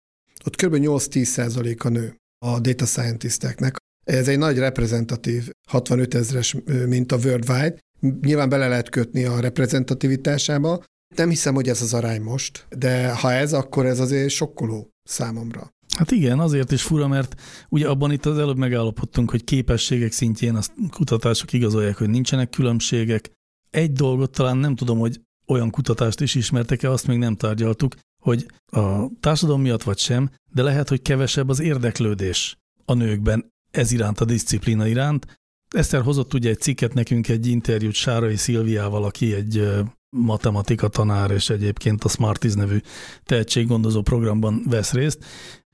[0.44, 0.76] Ott kb.
[0.78, 2.14] 8-10 százalék a nő
[2.46, 3.76] a data scientisteknek.
[4.04, 6.56] Ez egy nagy reprezentatív, 65 ezres
[6.86, 7.78] mint a worldwide.
[8.20, 10.84] Nyilván bele lehet kötni a reprezentativitásába,
[11.16, 15.70] nem hiszem, hogy ez az arány most, de ha ez, akkor ez azért sokkoló számomra.
[15.96, 17.34] Hát igen, azért is fura, mert
[17.68, 23.30] ugye abban itt az előbb megállapodtunk, hogy képességek szintjén a kutatások igazolják, hogy nincsenek különbségek.
[23.70, 28.46] Egy dolgot talán nem tudom, hogy olyan kutatást is ismertek-e, azt még nem tárgyaltuk, hogy
[28.66, 34.20] a társadalom miatt vagy sem, de lehet, hogy kevesebb az érdeklődés a nőkben ez iránt,
[34.20, 35.38] a disziplína iránt.
[35.74, 39.70] Eszter hozott ugye egy cikket nekünk, egy interjút Sárai Szilviával, aki egy
[40.10, 42.78] matematika tanár, és egyébként a Smarties nevű
[43.24, 45.24] tehetséggondozó programban vesz részt,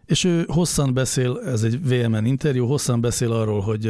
[0.05, 3.87] és ő hosszan beszél, ez egy VMN interjú, hosszan beszél arról, hogy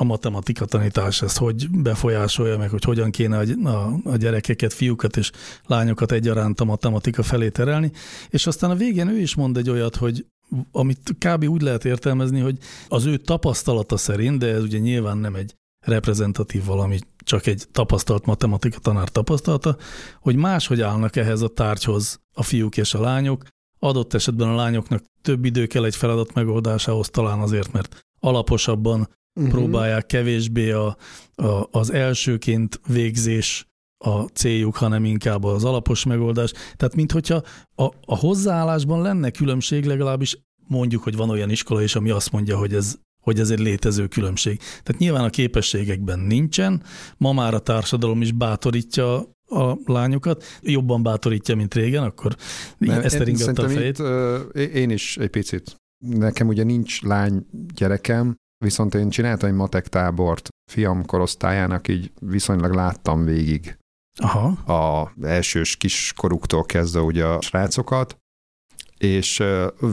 [0.00, 5.30] a matematika tanítás ezt hogy befolyásolja, meg hogy hogyan kéne a, a gyerekeket, fiúkat és
[5.66, 7.92] lányokat egyaránt a matematika felé terelni,
[8.28, 10.26] és aztán a végén ő is mond egy olyat, hogy
[10.72, 11.44] amit kb.
[11.44, 15.54] úgy lehet értelmezni, hogy az ő tapasztalata szerint, de ez ugye nyilván nem egy
[15.86, 19.76] reprezentatív valami, csak egy tapasztalt matematika tanár tapasztalata,
[20.20, 23.44] hogy máshogy állnak ehhez a tárgyhoz a fiúk és a lányok.
[23.78, 29.52] Adott esetben a lányoknak több idő kell egy feladat megoldásához, talán azért, mert alaposabban uh-huh.
[29.52, 30.96] próbálják kevésbé a,
[31.34, 33.66] a, az elsőként végzés
[34.04, 36.52] a céljuk, hanem inkább az alapos megoldás.
[36.52, 37.42] Tehát minthogyha
[37.74, 42.58] a, a hozzáállásban lenne különbség, legalábbis mondjuk, hogy van olyan iskola is, ami azt mondja,
[42.58, 44.58] hogy ez hogy ez egy létező különbség.
[44.58, 46.82] Tehát nyilván a képességekben nincsen,
[47.16, 52.36] ma már a társadalom is bátorítja a lányokat, jobban bátorítja, mint régen, akkor
[52.78, 53.98] Nem, ezt eringatta a fejét.
[53.98, 55.74] Itt, én is egy picit.
[56.04, 58.34] Nekem ugye nincs lány gyerekem,
[58.64, 63.78] viszont én csináltam egy matek tábort fiam korosztályának, így viszonylag láttam végig
[64.20, 64.72] Aha.
[64.72, 68.16] a elsős kiskoruktól kezdve ugye a srácokat,
[68.98, 69.42] és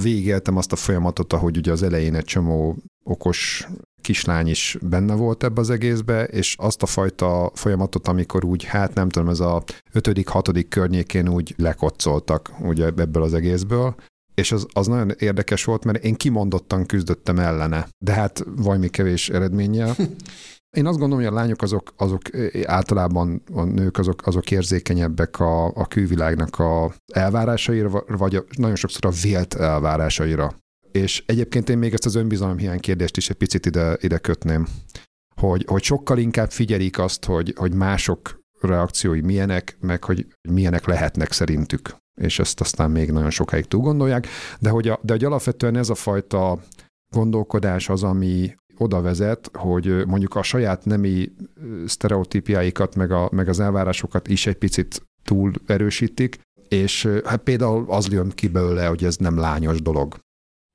[0.01, 3.67] végéltem azt a folyamatot, ahogy ugye az elején egy csomó okos
[4.01, 8.93] kislány is benne volt ebbe az egészbe, és azt a fajta folyamatot, amikor úgy, hát
[8.93, 13.95] nem tudom, ez a ötödik, hatodik környékén úgy lekoccoltak ugye ebből az egészből,
[14.33, 19.29] és az, az nagyon érdekes volt, mert én kimondottan küzdöttem ellene, de hát valami kevés
[19.29, 19.95] eredménnyel.
[20.77, 22.21] Én azt gondolom, hogy a lányok azok, azok
[22.63, 29.05] általában a nők azok, azok érzékenyebbek a, a külvilágnak a elvárásaira, vagy a, nagyon sokszor
[29.05, 30.55] a vélt elvárásaira.
[30.91, 34.67] És egyébként én még ezt az önbizalom hiány kérdést is egy picit ide, ide kötném,
[35.35, 41.31] hogy, hogy sokkal inkább figyelik azt, hogy, hogy mások reakciói milyenek, meg hogy milyenek lehetnek
[41.31, 41.95] szerintük.
[42.21, 44.27] És ezt aztán még nagyon sokáig túl gondolják.
[44.59, 46.59] De hogy, a, de hogy alapvetően ez a fajta
[47.13, 51.31] gondolkodás az, ami oda vezet, hogy mondjuk a saját nemi
[51.85, 58.07] sztereotípiáikat, meg, a, meg az elvárásokat is egy picit túl erősítik, és hát például az
[58.07, 60.17] jön ki belőle, hogy ez nem lányos dolog.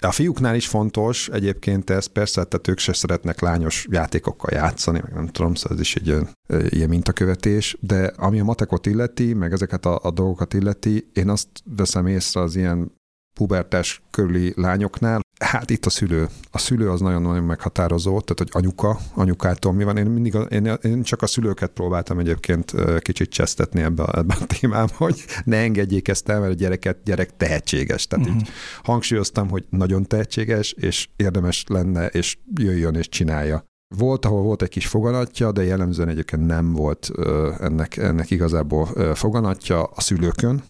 [0.03, 5.15] A fiúknál is fontos egyébként ez, persze, tehát ők se szeretnek lányos játékokkal játszani, meg
[5.15, 6.29] nem tudom, szóval ez is egy ilyen,
[6.69, 11.49] ilyen mintakövetés, de ami a matekot illeti, meg ezeket a, a dolgokat illeti, én azt
[11.65, 12.93] veszem észre az ilyen
[13.39, 16.29] pubertás körüli lányoknál, hát itt a szülő.
[16.51, 19.97] A szülő az nagyon-nagyon meghatározó, tehát hogy anyuka, anyukától mi van.
[19.97, 24.37] Én mindig a, én, én csak a szülőket próbáltam egyébként kicsit csesztetni ebbe a, ebbe
[24.41, 28.07] a témába, hogy ne engedjék ezt el, mert a gyereket, gyerek tehetséges.
[28.07, 28.41] Tehát uh-huh.
[28.41, 28.49] így
[28.83, 33.65] hangsúlyoztam, hogy nagyon tehetséges, és érdemes lenne, és jöjjön és csinálja.
[33.97, 37.11] Volt, ahol volt egy kis foganatja, de jellemzően egyébként nem volt
[37.59, 40.63] ennek, ennek igazából foganatja a szülőkön,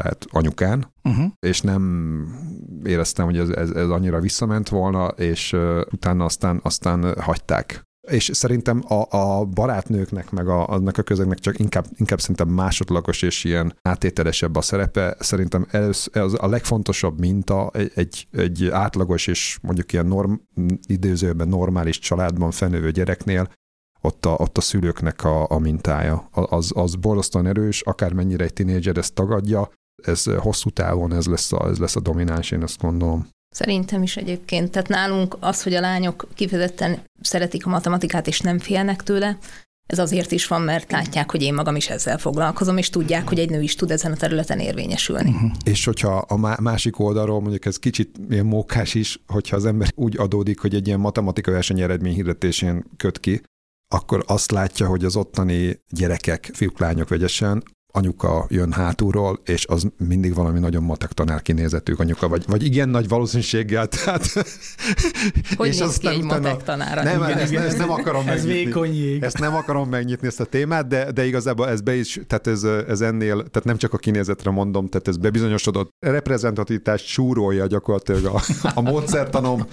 [0.00, 1.32] tehát anyukán, uh-huh.
[1.38, 1.82] és nem
[2.84, 7.84] éreztem, hogy ez, ez, ez annyira visszament volna, és uh, utána aztán, aztán hagyták.
[8.10, 13.22] És szerintem a, a barátnőknek, meg a, annak a közegnek csak inkább, inkább szerintem másodlagos
[13.22, 15.16] és ilyen átételesebb a szerepe.
[15.18, 20.34] Szerintem ez, ez a legfontosabb minta egy, egy, átlagos és mondjuk ilyen norm,
[20.86, 23.48] időzőben normális családban fennövő gyereknél,
[24.00, 26.28] ott a, ott a szülőknek a, a mintája.
[26.30, 29.70] Az, az borzasztóan erős, akármennyire egy tinédzser ezt tagadja,
[30.06, 33.28] ez hosszú távon ez lesz a, ez lesz a domináns, én azt gondolom.
[33.48, 34.70] Szerintem is egyébként.
[34.70, 39.38] Tehát nálunk az, hogy a lányok kifejezetten szeretik a matematikát és nem félnek tőle,
[39.86, 43.38] ez azért is van, mert látják, hogy én magam is ezzel foglalkozom, és tudják, hogy
[43.38, 45.30] egy nő is tud ezen a területen érvényesülni.
[45.30, 45.50] Uh-huh.
[45.64, 50.16] És hogyha a másik oldalról, mondjuk ez kicsit ilyen mókás is, hogyha az ember úgy
[50.18, 53.40] adódik, hogy egy ilyen matematika verseny eredmény hirdetésén köt ki,
[53.94, 57.62] akkor azt látja, hogy az ottani gyerekek, fiúk, lányok vegyesen,
[57.96, 62.88] anyuka jön hátulról, és az mindig valami nagyon matek tanár kinézetű anyuka, vagy, vagy igen
[62.88, 63.86] nagy valószínűséggel.
[64.04, 64.32] Tehát,
[65.56, 67.02] hogy és aztán ki egy utána, matek tanára?
[67.02, 69.22] Nem, igen, ezt, igen, ezt, nem akarom ez megnyitni.
[69.22, 72.62] Ezt nem akarom megnyitni ezt a témát, de, de igazából ez be is, tehát ez,
[72.62, 78.40] ez ennél, tehát nem csak a kinézetre mondom, tehát ez bebizonyosodott reprezentativitást súrolja gyakorlatilag a,
[78.74, 79.66] a módszertanom,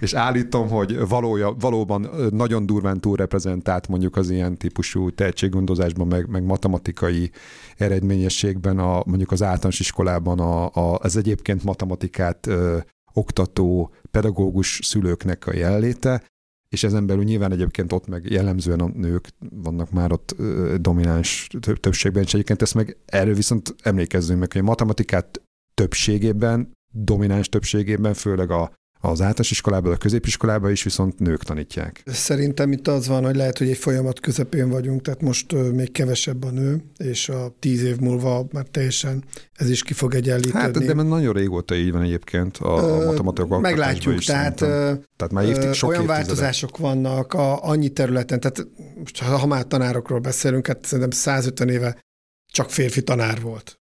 [0.00, 6.42] és állítom, hogy valója, valóban nagyon durván túlreprezentált mondjuk az ilyen típusú tehetséggondozásban, meg, meg
[6.42, 7.30] matematikai
[7.76, 12.78] eredményességben a, mondjuk az általános iskolában a, a, az egyébként matematikát ö,
[13.12, 16.22] oktató pedagógus szülőknek a jelenléte,
[16.68, 21.48] és ezen belül nyilván egyébként ott meg jellemzően a nők vannak már ott ö, domináns
[21.80, 25.42] többségben, és egyébként ezt meg erről viszont emlékezzünk meg, hogy a matematikát
[25.74, 32.02] többségében, domináns többségében, főleg a az általános iskolában, a középiskolában is viszont nők tanítják.
[32.06, 36.44] Szerintem itt az van, hogy lehet, hogy egy folyamat közepén vagyunk, tehát most még kevesebb
[36.44, 40.62] a nő, és a tíz év múlva már teljesen ez is ki fog egyenlíteni.
[40.62, 45.74] Hát, de nagyon régóta így van egyébként a, a matematika Meglátjuk, tehát, tehát már évtized,
[45.74, 46.24] sok olyan évtizede.
[46.26, 48.66] változások vannak a, annyi területen, tehát
[48.98, 52.04] most, ha már tanárokról beszélünk, hát szerintem 150 éve
[52.52, 53.80] csak férfi tanár volt.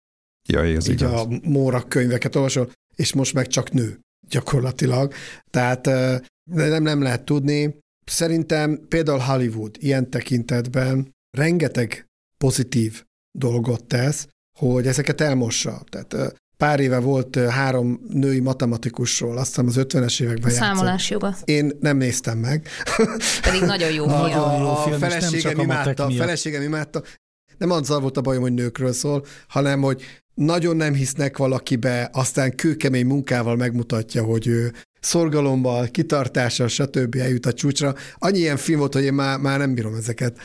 [0.48, 1.12] Ja, ez Így igaz.
[1.12, 4.00] a Móra könyveket olvasol, és most meg csak nő
[4.32, 5.12] gyakorlatilag.
[5.50, 5.86] Tehát
[6.50, 7.80] nem, nem lehet tudni.
[8.04, 12.06] Szerintem például Hollywood ilyen tekintetben rengeteg
[12.38, 13.04] pozitív
[13.38, 15.82] dolgot tesz, hogy ezeket elmossa.
[15.88, 20.66] Tehát pár éve volt három női matematikusról, azt hiszem az 50-es években játszott.
[20.66, 21.36] Számolás joga.
[21.44, 22.68] Én nem néztem meg.
[23.42, 24.20] Pedig nagyon jó film.
[24.20, 27.02] A, a, a feleségem imádta, a feleségem imádta.
[27.58, 30.02] Nem azzal volt a bajom, hogy nőkről szól, hanem hogy
[30.34, 37.16] nagyon nem hisznek valakibe, aztán kőkemény munkával megmutatja, hogy ő szorgalommal, kitartással, stb.
[37.16, 37.94] eljut a csúcsra.
[38.18, 40.38] Annyi ilyen film volt, hogy én már, már nem bírom ezeket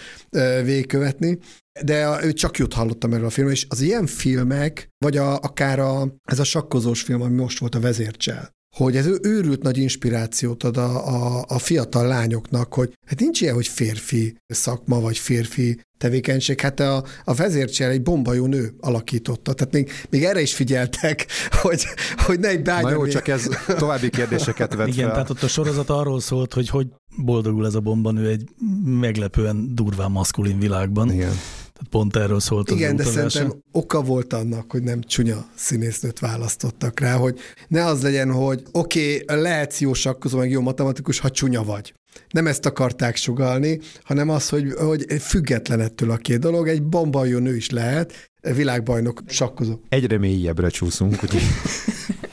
[0.63, 1.37] végigkövetni,
[1.83, 5.79] de ő csak jót hallottam erről a filmről, és az ilyen filmek, vagy a, akár
[5.79, 10.63] a, ez a sakkozós film, ami most volt a vezércsel, hogy ez őrült nagy inspirációt
[10.63, 15.79] ad a, a, a fiatal lányoknak, hogy hát nincs ilyen, hogy férfi szakma, vagy férfi
[15.97, 16.59] tevékenység.
[16.59, 19.53] Hát a, a vezércsel egy bomba jó nő alakította.
[19.53, 21.25] Tehát még, még erre is figyeltek,
[21.61, 21.83] hogy,
[22.17, 25.11] hogy ne egy Na jó, csak ez további kérdéseket vet Igen, fel.
[25.11, 26.87] tehát ott a sorozat arról szólt, hogy hogy
[27.17, 28.43] boldogul ez a bombanő egy
[28.85, 31.11] meglepően durván maszkulin világban.
[31.11, 31.33] Igen.
[31.77, 33.29] Tehát pont erről szólt Igen, az de utazása.
[33.29, 38.63] szerintem oka volt annak, hogy nem csúnya színésznőt választottak rá, hogy ne az legyen, hogy
[38.71, 41.93] oké, okay, lehetsz jó sakkozó, meg jó matematikus, ha csúnya vagy.
[42.29, 47.25] Nem ezt akarták sugalni, hanem az, hogy, hogy független ettől a két dolog, egy bomba
[47.25, 49.79] jó nő is lehet, világbajnok sakkozó.
[49.89, 51.41] Egyre mélyebbre csúszunk, úgyhogy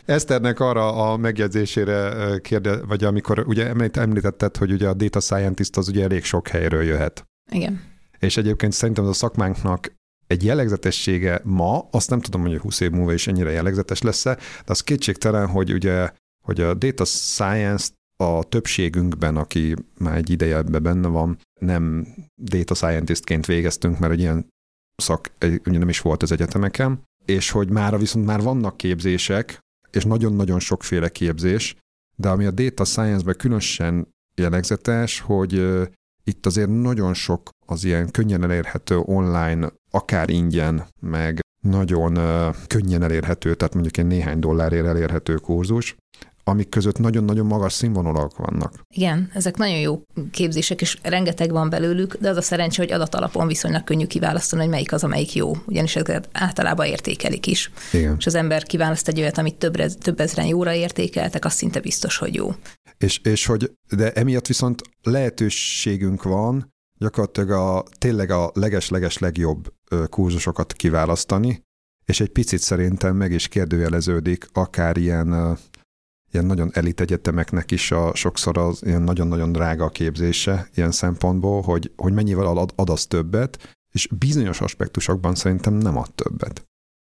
[0.04, 5.76] Eszternek arra a megjegyzésére kérde, vagy amikor ugye említ- említetted, hogy ugye a data scientist
[5.76, 7.26] az ugye elég sok helyről jöhet.
[7.52, 7.92] Igen.
[8.25, 9.93] És egyébként szerintem az a szakmánknak
[10.27, 14.43] egy jellegzetessége ma, azt nem tudom, hogy 20 év múlva is ennyire jellegzetes lesz-e, de
[14.65, 16.11] az kétségtelen, hogy ugye,
[16.45, 22.07] hogy a data science a többségünkben, aki már egy ideje ebbe benne van, nem
[22.43, 24.49] data scientistként végeztünk, mert egy ilyen
[24.97, 29.59] szak ugye nem is volt az egyetemeken, és hogy mára viszont már vannak képzések,
[29.91, 31.77] és nagyon-nagyon sokféle képzés,
[32.17, 35.55] de ami a data science-ben különösen jellegzetes, hogy
[36.25, 42.19] itt azért nagyon sok az ilyen könnyen elérhető online, akár ingyen, meg nagyon
[42.67, 45.97] könnyen elérhető, tehát mondjuk egy néhány dollárért elérhető kurzus,
[46.45, 48.81] amik között nagyon-nagyon magas színvonalak vannak.
[48.95, 53.47] Igen, ezek nagyon jó képzések, és rengeteg van belőlük, de az a szerencsé, hogy adatalapon
[53.47, 57.71] viszonylag könnyű kiválasztani, hogy melyik az, amelyik jó, ugyanis ezeket általában értékelik is.
[57.93, 58.15] Igen.
[58.19, 62.17] És az ember kiválaszt egy olyat, amit többre, több ezren jóra értékeltek, az szinte biztos,
[62.17, 62.55] hogy jó.
[63.05, 69.75] És, és hogy, de emiatt viszont lehetőségünk van gyakorlatilag a, tényleg a leges-leges legjobb
[70.09, 71.62] kurzusokat kiválasztani,
[72.05, 75.59] és egy picit szerintem meg is kérdőjeleződik akár ilyen,
[76.33, 81.62] ilyen nagyon elit egyetemeknek is a, sokszor az ilyen nagyon-nagyon drága a képzése ilyen szempontból,
[81.62, 86.64] hogy, hogy mennyivel ad, ad az többet, és bizonyos aspektusokban szerintem nem ad többet.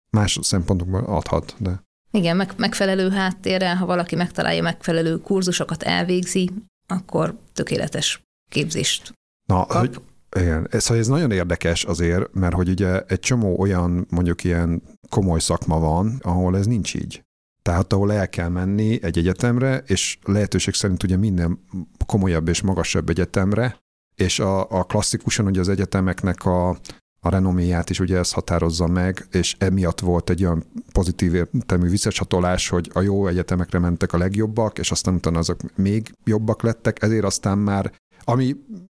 [0.10, 1.84] Más szempontokban adhat, de
[2.15, 6.49] Igen, meg, megfelelő háttérrel, ha valaki megtalálja megfelelő kurzusokat, elvégzi,
[6.88, 9.13] akkor tökéletes képzést
[9.47, 9.80] Na, kap.
[9.80, 10.01] hogy,
[10.41, 14.82] igen, ez, szóval ez nagyon érdekes azért, mert hogy ugye egy csomó olyan mondjuk ilyen
[15.10, 17.23] komoly szakma van, ahol ez nincs így.
[17.62, 21.60] Tehát ahol el kell menni egy egyetemre, és lehetőség szerint ugye minden
[22.06, 23.78] komolyabb és magasabb egyetemre,
[24.15, 26.78] és a, a klasszikusan ugye az egyetemeknek a,
[27.25, 32.69] a renoméját is ugye ez határozza meg, és emiatt volt egy olyan pozitív értelmű visszacsatolás,
[32.69, 37.23] hogy a jó egyetemekre mentek a legjobbak, és aztán utána azok még jobbak lettek, ezért
[37.23, 37.91] aztán már,
[38.23, 38.55] ami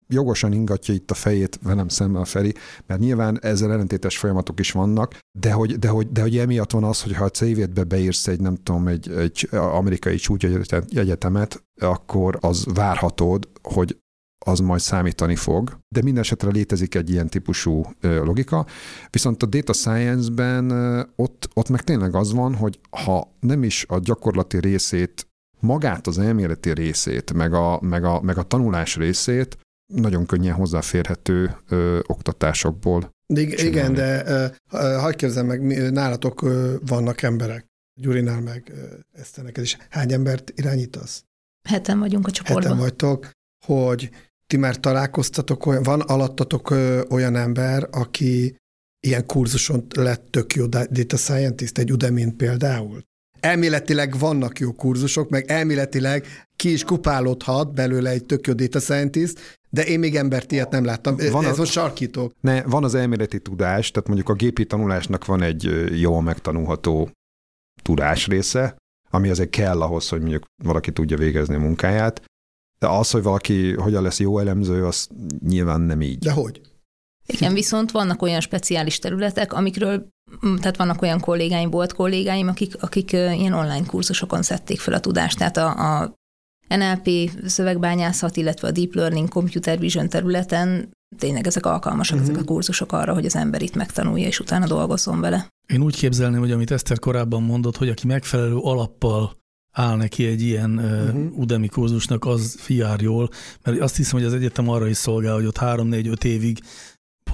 [0.08, 2.54] jogosan ingatja itt a fejét velem szemben a Feri,
[2.86, 6.84] mert nyilván ezzel ellentétes folyamatok is vannak, de hogy, de hogy, de hogy emiatt van
[6.84, 12.66] az, hogy ha a CV-be beírsz egy, nem tudom, egy, egy amerikai csúcsegyetemet, akkor az
[12.74, 13.98] várhatod, hogy
[14.48, 18.66] az majd számítani fog, de minden esetre létezik egy ilyen típusú ö, logika.
[19.10, 23.84] Viszont a data science-ben ö, ott, ott meg tényleg az van, hogy ha nem is
[23.88, 25.26] a gyakorlati részét,
[25.60, 29.58] magát az elméleti részét, meg a, meg a, meg a tanulás részét
[29.94, 33.10] nagyon könnyen hozzáférhető ö, oktatásokból.
[33.32, 34.22] De ig- igen, de
[34.72, 37.66] uh, hagyd képzelem meg, mi- nálatok uh, vannak emberek,
[38.00, 38.72] Gyurinál meg
[39.12, 39.76] ezt neked is.
[39.90, 41.24] Hány embert irányítasz?
[41.68, 42.62] Heten vagyunk a csoportban.
[42.62, 43.30] Heten vagytok,
[43.66, 44.10] hogy
[44.48, 46.70] ti már találkoztatok, olyan, van alattatok
[47.08, 48.56] olyan ember, aki
[49.06, 53.02] ilyen kurzuson lett tök jó da- data scientist, egy udemy például.
[53.40, 59.58] Elméletileg vannak jó kurzusok, meg elméletileg ki is kupálódhat belőle egy tök jó data scientist,
[59.70, 61.16] de én még embert ilyet nem láttam.
[61.30, 62.32] Van Ez most sarkítok.
[62.40, 67.10] Ne, van az elméleti tudás, tehát mondjuk a gépi tanulásnak van egy jól megtanulható
[67.82, 68.76] tudás része,
[69.10, 72.22] ami azért kell ahhoz, hogy mondjuk valaki tudja végezni a munkáját,
[72.78, 75.08] de az, hogy valaki hogyan lesz jó elemző, az
[75.46, 76.18] nyilván nem így.
[76.18, 76.60] De hogy?
[77.26, 80.08] Igen, viszont vannak olyan speciális területek, amikről,
[80.40, 85.38] tehát vannak olyan kollégáim, volt kollégáim, akik, akik ilyen online kurzusokon szedték fel a tudást,
[85.38, 86.18] tehát a, a
[86.68, 92.30] NLP szövegbányászat, illetve a Deep Learning Computer Vision területen tényleg ezek alkalmasak, uh-huh.
[92.30, 95.48] ezek a kurzusok arra, hogy az ember itt megtanulja, és utána dolgozzon vele.
[95.66, 99.36] Én úgy képzelném, hogy amit Eszter korábban mondott, hogy aki megfelelő alappal
[99.72, 100.78] áll neki egy ilyen
[101.38, 101.66] uh-huh.
[101.66, 103.30] Kurzusnak, az jár jól,
[103.62, 106.60] mert azt hiszem, hogy az egyetem arra is szolgál, hogy ott három-négy-öt évig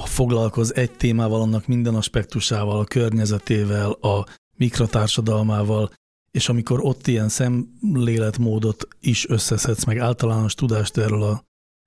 [0.04, 4.26] foglalkoz egy témával, annak minden aspektusával, a környezetével, a
[4.56, 5.90] mikrotársadalmával,
[6.30, 11.44] és amikor ott ilyen szemléletmódot is összeszedsz, meg általános tudást erről a,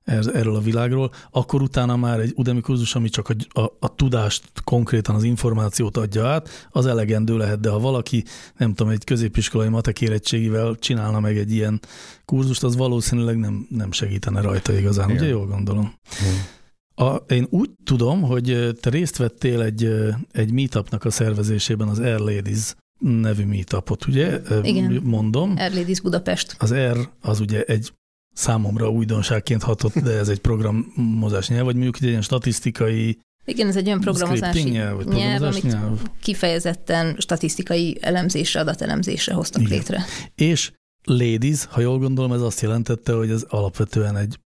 [0.08, 4.44] erről a világról, akkor utána már egy Udemy kurzus, ami csak a, a, a tudást,
[4.64, 8.24] konkrétan az információt adja át, az elegendő lehet, de ha valaki,
[8.58, 11.80] nem tudom, egy középiskolai matek érettségivel csinálna meg egy ilyen
[12.26, 15.22] kurzust, az valószínűleg nem, nem segítene rajta igazán, Igen.
[15.22, 15.94] ugye jól gondolom?
[16.22, 16.56] Igen.
[17.00, 19.90] A, én úgy tudom, hogy te részt vettél egy,
[20.32, 24.40] egy meetupnak a szervezésében, az Air Ladies nevű meetupot, ugye?
[24.62, 25.02] Igen.
[25.04, 25.54] Mondom.
[25.58, 26.56] Air Ladies Budapest.
[26.60, 27.92] Az Air az ugye egy
[28.38, 33.76] számomra újdonságként hatott, de ez egy programozás nyelv, vagy mondjuk egy ilyen statisztikai igen, ez
[33.76, 36.02] egy olyan programozási nyelv, nyelv amit nyelv.
[36.22, 39.78] kifejezetten statisztikai elemzésre, adatelemzésre hoztak Igen.
[39.78, 40.06] létre.
[40.36, 40.72] És
[41.04, 44.40] Ladies, ha jól gondolom, ez azt jelentette, hogy ez alapvetően egy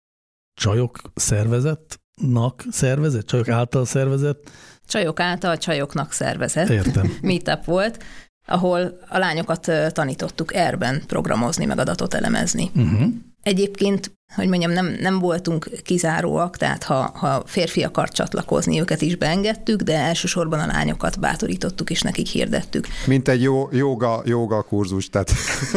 [0.54, 4.50] csajok szervezetnak szervezet, csajok által szervezett.
[4.88, 6.70] Csajok által csajoknak szervezett.
[6.70, 7.18] Értem.
[7.22, 8.04] Meetup volt,
[8.48, 12.72] ahol a lányokat tanítottuk erben programozni, meg adatot elemezni.
[12.76, 13.14] Uh-huh.
[13.42, 19.16] Egyébként, hogy mondjam, nem, nem voltunk kizáróak, tehát ha, ha férfi akart csatlakozni, őket is
[19.16, 22.88] beengedtük, de elsősorban a lányokat bátorítottuk, és nekik hirdettük.
[23.06, 25.32] Mint egy jó, joga, joga kurzus, tehát...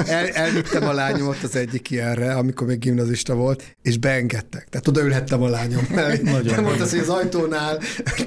[0.06, 4.66] El, elvittem a lányomat az egyik ilyenre, amikor még gimnazista volt, és beengedtek.
[4.70, 6.22] Tehát odaülhettem a lányom mellé.
[6.22, 7.80] Nagyon nem volt az, hogy az ajtónál...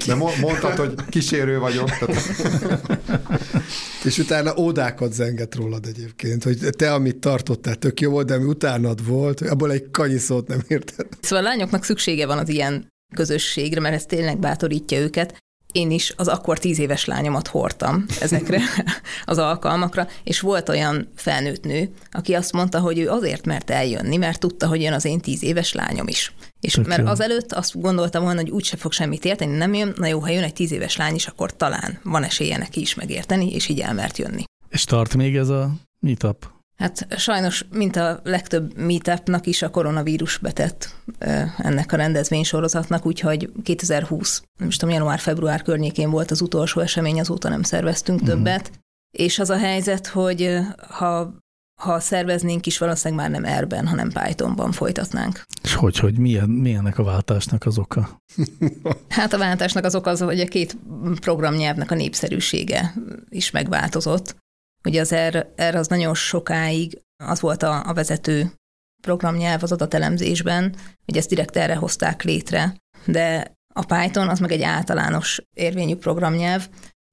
[0.06, 1.90] De mondtad, hogy kísérő vagyok.
[1.98, 2.16] Tehát...
[4.04, 8.44] és utána ódákat zengett rólad egyébként, hogy te, amit tartottál, tök jó volt, de ami
[8.44, 9.70] utánad volt, volt, hogy abból
[10.18, 11.06] egy kanyiszót nem érted.
[11.20, 15.36] Szóval a lányoknak szüksége van az ilyen közösségre, mert ez tényleg bátorítja őket.
[15.72, 18.60] Én is az akkor tíz éves lányomat hordtam ezekre
[19.24, 24.16] az alkalmakra, és volt olyan felnőtt nő, aki azt mondta, hogy ő azért mert eljönni,
[24.16, 26.34] mert tudta, hogy jön az én tíz éves lányom is.
[26.60, 30.06] És Tök mert azelőtt azt gondoltam volna, hogy úgyse fog semmit érteni, nem jön, na
[30.06, 33.52] jó, ha jön egy tíz éves lány is, akkor talán van esélye neki is megérteni,
[33.54, 34.44] és így elmert jönni.
[34.68, 36.57] És tart még ez a meetup?
[36.78, 40.94] Hát sajnos, mint a legtöbb meetupnak is a koronavírus betett
[41.58, 47.48] ennek a rendezvénysorozatnak, úgyhogy 2020, nem is tudom, január-február környékén volt az utolsó esemény, azóta
[47.48, 48.36] nem szerveztünk uh-huh.
[48.36, 48.70] többet.
[49.10, 50.58] És az a helyzet, hogy
[50.88, 51.34] ha
[51.78, 55.44] ha szerveznénk is, valószínűleg már nem erben, hanem Pythonban folytatnánk.
[55.62, 58.08] És hogy, hogy milyen, milyennek a váltásnak az oka?
[59.08, 60.76] Hát a váltásnak az oka az, hogy a két
[61.20, 62.94] programnyelvnek a népszerűsége
[63.28, 64.36] is megváltozott.
[64.88, 68.52] Ugye az R, R az nagyon sokáig az volt a, a vezető
[69.02, 70.74] programnyelv az adatelemzésben,
[71.04, 76.68] hogy ezt direkt erre hozták létre, de a Python az meg egy általános érvényű programnyelv,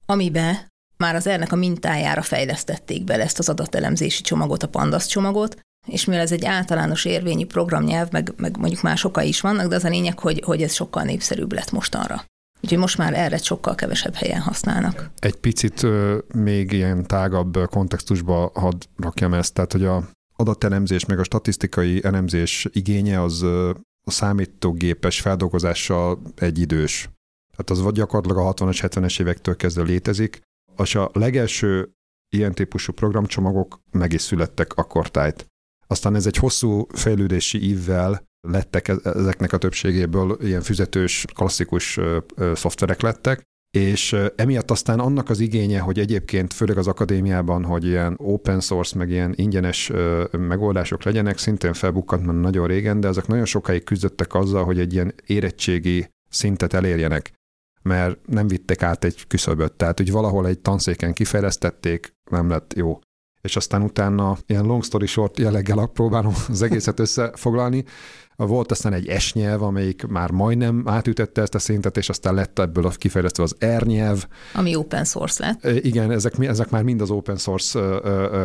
[0.06, 0.66] amibe
[0.96, 6.04] már az R-nek a mintájára fejlesztették bele ezt az adatelemzési csomagot, a Pandas csomagot, és
[6.04, 9.84] mivel ez egy általános érvényű programnyelv, meg, meg mondjuk más oka is vannak, de az
[9.84, 12.24] a lényeg, hogy, hogy ez sokkal népszerűbb lett mostanra.
[12.66, 15.10] Úgyhogy most már erre sokkal kevesebb helyen használnak.
[15.18, 15.86] Egy picit
[16.34, 22.68] még ilyen tágabb kontextusba hadd rakjam ezt, tehát hogy a adatelemzés meg a statisztikai elemzés
[22.72, 27.10] igénye az a számítógépes feldolgozással egy idős.
[27.50, 30.40] Tehát az vagy gyakorlatilag a 60-as, 70-es évektől kezdve létezik,
[30.78, 31.90] és a legelső
[32.28, 35.46] ilyen típusú programcsomagok meg is születtek akkortájt.
[35.86, 41.98] Aztán ez egy hosszú fejlődési ívvel lettek e- ezeknek a többségéből ilyen füzetős, klasszikus
[42.54, 48.14] szoftverek lettek, és emiatt aztán annak az igénye, hogy egyébként főleg az akadémiában, hogy ilyen
[48.16, 49.92] open source, meg ilyen ingyenes
[50.30, 54.92] megoldások legyenek, szintén felbukkant már nagyon régen, de ezek nagyon sokáig küzdöttek azzal, hogy egy
[54.92, 57.32] ilyen érettségi szintet elérjenek
[57.86, 62.98] mert nem vittek át egy küszöböt, tehát hogy valahol egy tanszéken kifejlesztették, nem lett jó.
[63.40, 67.84] És aztán utána ilyen long story short jelleggel próbálom az egészet összefoglalni,
[68.36, 72.58] volt aztán egy S nyelv, amelyik már majdnem átütette ezt a szintet, és aztán lett
[72.58, 74.26] ebből kifejlesztve az R nyelv.
[74.54, 75.84] Ami open source lett.
[75.84, 77.80] Igen, ezek, ezek már mind az open source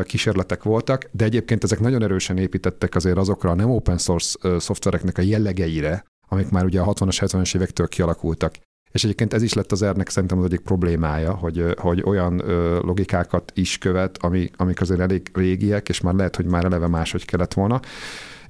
[0.04, 5.18] kísérletek voltak, de egyébként ezek nagyon erősen építettek azért azokra a nem open source szoftvereknek
[5.18, 8.54] a jellegeire, amik már ugye a 60-as, 70-es évektől kialakultak.
[8.92, 12.38] És egyébként ez is lett az R-nek szerintem az egyik problémája, hogy, hogy olyan
[12.86, 17.26] logikákat is követ, ami, amik azért elég régiek, és már lehet, hogy már eleve máshogy
[17.26, 17.80] kellett volna.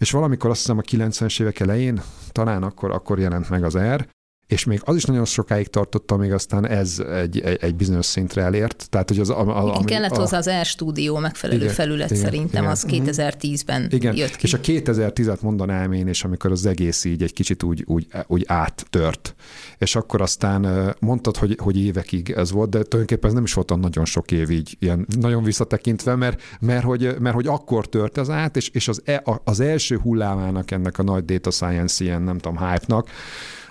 [0.01, 4.07] És valamikor azt hiszem a 90-es évek elején, talán akkor, akkor jelent meg az R,
[4.51, 8.41] és még az is nagyon sokáig tartotta, még aztán ez egy, egy, egy bizonyos szintre
[8.41, 8.87] elért.
[8.89, 12.11] Tehát, hogy az, a, a, igen, ami, kellett a, hozzá az R-stúdió megfelelő igen, felület
[12.11, 12.71] igen, szerintem, igen.
[12.71, 14.15] az 2010-ben igen.
[14.15, 14.45] jött ki.
[14.45, 18.43] És a 2010-et mondanám én, és amikor az egész így egy kicsit úgy, úgy, úgy
[18.47, 19.35] áttört.
[19.77, 23.79] És akkor aztán mondtad, hogy, hogy évekig ez volt, de tulajdonképpen ez nem is volt
[23.79, 28.29] nagyon sok év így, ilyen nagyon visszatekintve, mert, mert, hogy, mert hogy akkor tört ez
[28.29, 32.37] át, és, és az, e, az első hullámának ennek a nagy data science ilyen, nem
[32.37, 33.09] tudom, hype-nak,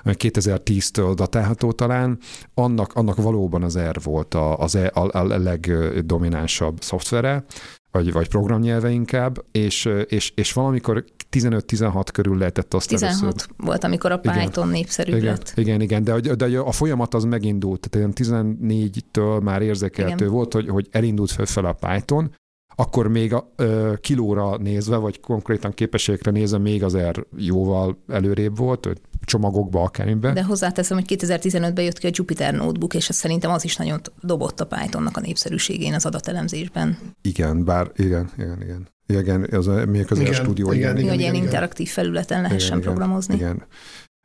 [0.05, 2.18] 2010-től datálható talán,
[2.55, 7.44] annak, annak valóban az R volt a, az e, a, a legdominánsabb szoftvere,
[7.90, 13.48] vagy, vagy programnyelve inkább, és, és, és valamikor 15-16 körül lehetett azt 16 először.
[13.57, 14.68] volt, amikor a Python Igen.
[14.68, 15.53] népszerűbb Igen, lett.
[15.57, 20.36] igen, igen, de, de a folyamat az megindult, tehát ilyen 14-től már érzékelhető Igen.
[20.36, 22.34] volt, hogy, hogy elindult fel a Python,
[22.74, 28.57] akkor még a ö, kilóra nézve, vagy konkrétan képességekre nézve még az R jóval előrébb
[28.57, 30.35] volt, csomagokba akármiben.
[30.35, 34.01] De hozzáteszem, hogy 2015-ben jött ki a Jupyter Notebook, és ez szerintem az is nagyon
[34.21, 36.99] dobott a Pythonnak a népszerűségén az adatelemzésben.
[37.23, 38.89] Igen, bár igen, igen, igen.
[39.07, 41.45] Igen, az a, még az Igen, R stúdió, igen, Igen, hogy ilyen igen.
[41.45, 43.35] interaktív felületen lehessen programozni.
[43.35, 43.62] Igen.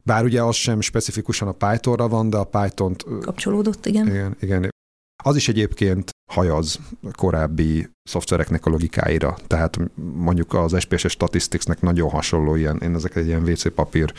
[0.04, 4.08] Bár ugye az sem specifikusan a Pythonra van, de a Python-t Kapcsolódott, igen.
[4.08, 4.70] Igen, igen.
[5.24, 6.80] Az is egyébként hajaz
[7.12, 9.38] korábbi szoftvereknek a logikáira.
[9.48, 9.80] Tehát
[10.16, 14.14] mondjuk az SPSS Statisticsnek nagyon hasonló ilyen, én ezeket ilyen WC papír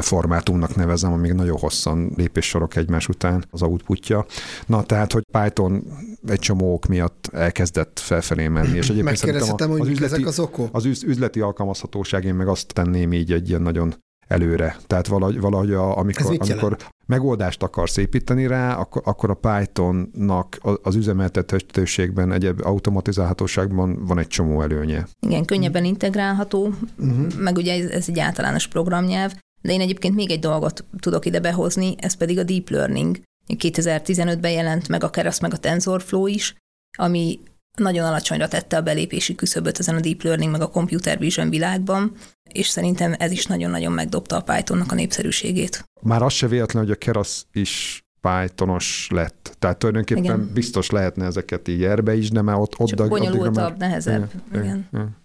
[0.00, 4.26] formátumnak nevezem, amíg nagyon hosszan lépéssorok egymás után az outputja.
[4.66, 5.84] Na, tehát, hogy Python
[6.26, 10.38] egy csomó ok miatt elkezdett felfelé menni, és egyébként Megkérdezhetem, hogy az üzleti, ezek az
[10.38, 10.68] okok?
[10.72, 13.94] az üz- üzleti alkalmazhatóság, én meg azt tenném így egy ilyen nagyon
[14.26, 14.76] előre.
[14.86, 16.76] Tehát valahogy, valahogy a, amikor, amikor
[17.06, 24.62] megoldást akarsz építeni rá, akkor, akkor a Pythonnak az üzemeltetőségben, egyéb automatizálhatóságban van egy csomó
[24.62, 25.06] előnye.
[25.26, 27.34] Igen, könnyebben integrálható, Uh-huh.
[27.38, 29.32] meg ugye ez, ez egy általános programnyelv,
[29.66, 33.20] de én egyébként még egy dolgot tudok ide behozni, ez pedig a deep learning.
[33.54, 36.54] 2015-ben jelent meg a Keras meg a TensorFlow is,
[36.98, 37.40] ami
[37.76, 42.12] nagyon alacsonyra tette a belépési küszöböt ezen a deep learning meg a computer vision világban,
[42.52, 45.84] és szerintem ez is nagyon-nagyon megdobta a Pythonnak a népszerűségét.
[46.00, 49.56] Már az se véletlen, hogy a Keras is Pythonos lett.
[49.58, 50.36] Tehát tulajdonképpen Igen.
[50.40, 50.52] Igen.
[50.54, 54.30] biztos lehetne ezeket így erbe is, de már ott, ott Csak addigra már- nehezebb.
[54.52, 54.88] Igen.
[54.92, 55.16] igen.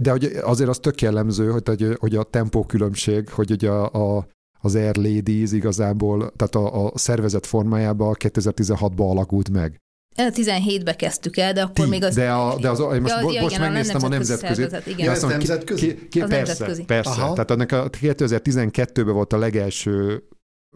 [0.00, 4.16] De hogy azért az tök jellemző, hogy, hogy, hogy a tempó különbség, hogy ugye a,
[4.16, 4.26] a
[4.60, 9.76] az Air Ladies igazából, tehát a, a szervezet formájában 2016-ban alakult meg.
[10.16, 12.14] 17-be kezdtük el, de akkor Ti, még az...
[12.14, 15.14] de, a, de az, most, Ja, most igen, a megnéztem a nemzetközi igen.
[15.14, 15.94] Ki- nemzetközi?
[15.94, 16.84] Ki, ki, Az persze, nemzetközi.
[16.84, 17.10] persze.
[17.10, 17.32] Aha.
[17.32, 20.22] Tehát ennek a 2012-ben volt a legelső,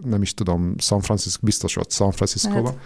[0.04, 2.68] nem is tudom, San Francisco, biztos ott San Francisco-ba.
[2.68, 2.78] Hát.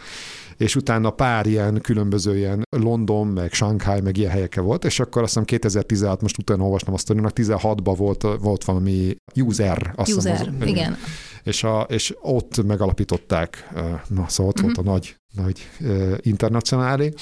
[0.56, 5.22] És utána pár ilyen különböző ilyen London, meg Shanghai, meg ilyen helyeke volt, és akkor
[5.22, 10.32] azt hiszem 2016, most utána olvastam azt, hogy 16-ban volt, volt valami user, azt hiszem,
[10.34, 10.96] User, az- igen.
[11.42, 13.68] és, a, és ott megalapították,
[14.08, 14.64] na szóval ott Mhm.
[14.64, 17.12] volt a nagy, nagy uh, internacionálé,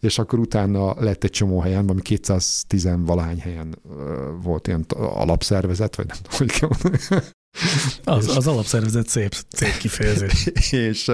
[0.00, 3.94] és akkor utána lett egy csomó helyen, valami 210 valahány helyen uh,
[4.42, 6.98] volt ilyen alapszervezet, vagy nem tudom, hogy kell mondani.
[8.04, 10.46] Az, az alapszervezet szép, szép kifejezés.
[10.70, 11.10] és,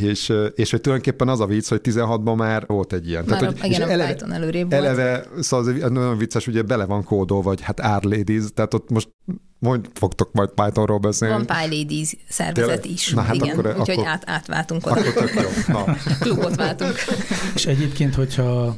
[0.00, 3.24] és, és hogy tulajdonképpen az a vicc, hogy 16-ban már volt egy ilyen.
[3.26, 4.84] Már Tehát, a, hogy, igen, és a eleve, Python előrébb volt.
[4.84, 9.08] eleve, szóval az nagyon vicces, ugye bele van kódolva, vagy hát R-Ladies, tehát ott most
[9.58, 11.44] majd fogtok majd Pythonról beszélni.
[11.44, 12.86] Van PyLadies szervezet Tényleg?
[12.98, 13.10] is.
[13.10, 15.00] Na hát igen, akkor- úgyhogy akkor- át, átváltunk oda.
[15.00, 15.74] Akkor tök jó.
[15.74, 15.96] Na.
[16.20, 16.94] Klubot váltunk.
[17.54, 18.76] És egyébként, hogyha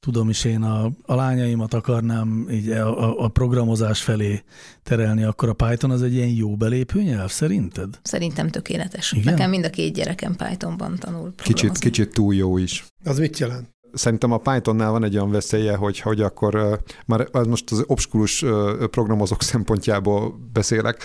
[0.00, 4.42] tudom is én a, a lányaimat akarnám így a, a, a programozás felé
[4.82, 7.98] terelni, akkor a Python az egy ilyen jó belépő nyelv szerinted?
[8.02, 9.12] Szerintem tökéletes.
[9.12, 9.32] Igen?
[9.32, 12.84] Nekem mind a két gyerekem Pythonban tanul Kicsit, kicsit túl jó is.
[13.04, 13.76] Az mit jelent?
[13.92, 18.44] Szerintem a Pythonnál van egy olyan veszélye, hogy, hogy akkor már az most az obskurus
[18.90, 21.02] programozók szempontjából beszélek,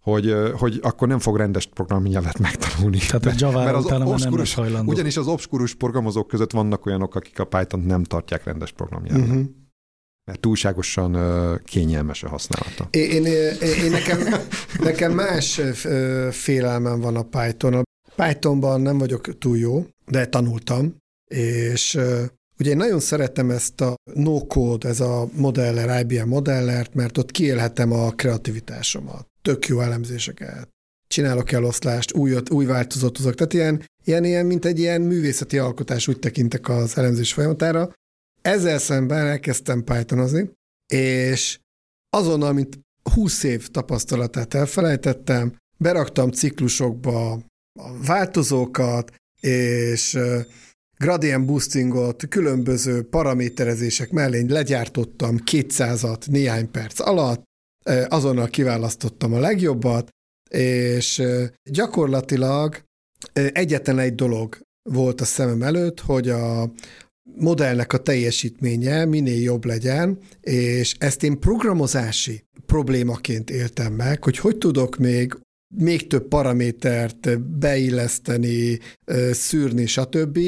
[0.00, 2.98] hogy, hogy akkor nem fog rendes programnyelvet megtanulni.
[2.98, 4.92] Tehát a Java Mert az nem obskurus- lesz hajlandó.
[4.92, 9.28] Ugyanis az obskurus programozók között vannak olyanok, akik a Python nem tartják rendes programnyelvet.
[9.28, 9.44] Uh-huh.
[10.24, 11.16] Mert túlságosan
[11.64, 12.88] kényelmes a használata.
[12.90, 13.24] Én, én,
[13.84, 14.18] én, nekem,
[14.80, 15.60] nekem más
[16.30, 17.82] félelmem van a Python.
[18.16, 20.96] Pythonban nem vagyok túl jó, de tanultam,
[21.34, 21.98] és
[22.58, 27.92] ugye én nagyon szeretem ezt a no-code, ez a modeller, IBM modellert, mert ott kiélhetem
[27.92, 29.29] a kreativitásomat.
[29.42, 30.68] Tök jó elemzéseket.
[31.08, 36.18] Csinálok eloszlást, új, új változatot, tehát ilyen, ilyen, ilyen, mint egy ilyen művészeti alkotás, úgy
[36.18, 37.92] tekintek az elemzés folyamatára.
[38.42, 40.50] Ezzel szemben elkezdtem Pythonozni,
[40.92, 41.58] és
[42.10, 42.78] azonnal, mint
[43.12, 47.32] 20 év tapasztalatát elfelejtettem, beraktam ciklusokba
[47.78, 50.18] a változókat, és
[50.98, 57.42] gradient boostingot különböző paraméterezések mellé legyártottam 200-at néhány perc alatt,
[58.08, 60.08] azonnal kiválasztottam a legjobbat,
[60.50, 61.22] és
[61.70, 62.82] gyakorlatilag
[63.32, 64.58] egyetlen egy dolog
[64.90, 66.72] volt a szemem előtt, hogy a
[67.36, 74.58] modellnek a teljesítménye minél jobb legyen, és ezt én programozási problémaként éltem meg, hogy hogy
[74.58, 75.38] tudok még
[75.76, 78.78] még több paramétert beilleszteni,
[79.30, 80.38] szűrni, stb.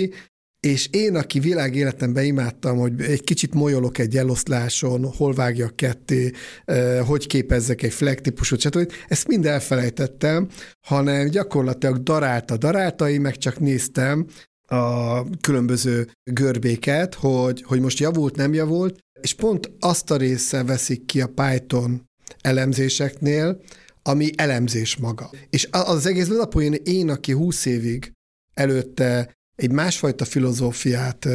[0.66, 6.32] És én, aki világéletemben imádtam, hogy egy kicsit molyolok egy eloszláson, hol vágjak ketté,
[6.64, 8.92] ö, hogy képezzek egy flag típusot, stb.
[9.08, 10.48] Ezt mind elfelejtettem,
[10.86, 14.26] hanem gyakorlatilag darálta, darálta, én meg csak néztem,
[14.66, 21.04] a különböző görbéket, hogy, hogy most javult, nem javult, és pont azt a része veszik
[21.04, 22.08] ki a Python
[22.40, 23.60] elemzéseknél,
[24.02, 25.30] ami elemzés maga.
[25.50, 28.12] És az egész alapul én, aki 20 évig
[28.54, 31.28] előtte egy másfajta filozófiát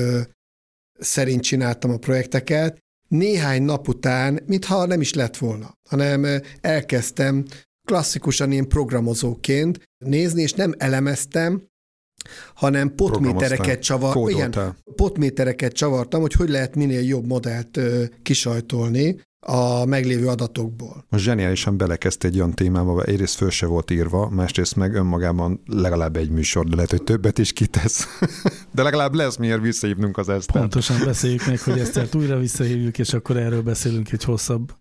[1.00, 7.46] szerint csináltam a projekteket, néhány nap után, mintha nem is lett volna, hanem elkezdtem
[7.88, 11.64] klasszikusan én programozóként nézni, és nem elemeztem,
[12.54, 17.80] hanem potmétereket, csavar, igen, potmétereket csavartam, hogy hogy lehet minél jobb modellt
[18.24, 21.06] kisajtolni a meglévő adatokból.
[21.10, 26.16] Most zseniálisan belekezdte egy olyan témába, egyrészt föl se volt írva, másrészt meg önmagában legalább
[26.16, 28.08] egy műsor, de lehet, hogy többet is kitesz.
[28.76, 30.52] de legalább lesz miért visszahívnunk az ezt.
[30.52, 34.76] Pontosan beszéljük meg, hogy ezt újra visszahívjuk, és akkor erről beszélünk egy hosszabb,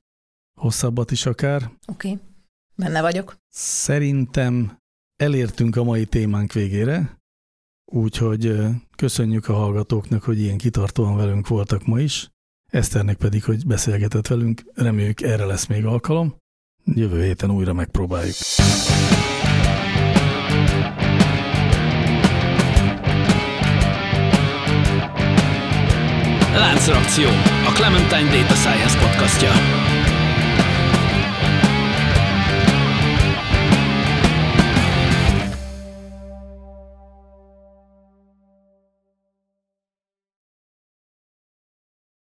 [0.61, 1.71] hosszabbat is akár.
[1.87, 2.21] Oké, okay.
[2.75, 3.37] benne vagyok.
[3.49, 4.79] Szerintem
[5.17, 7.21] elértünk a mai témánk végére,
[7.93, 8.59] úgyhogy
[8.97, 12.31] köszönjük a hallgatóknak, hogy ilyen kitartóan velünk voltak ma is.
[12.77, 14.63] Eszternek pedig, hogy beszélgetett velünk.
[14.75, 16.37] Reméljük erre lesz még alkalom.
[16.85, 18.35] Jövő héten újra megpróbáljuk.
[26.55, 27.29] Láncreakció,
[27.67, 29.51] a Clementine Data Science podcastja.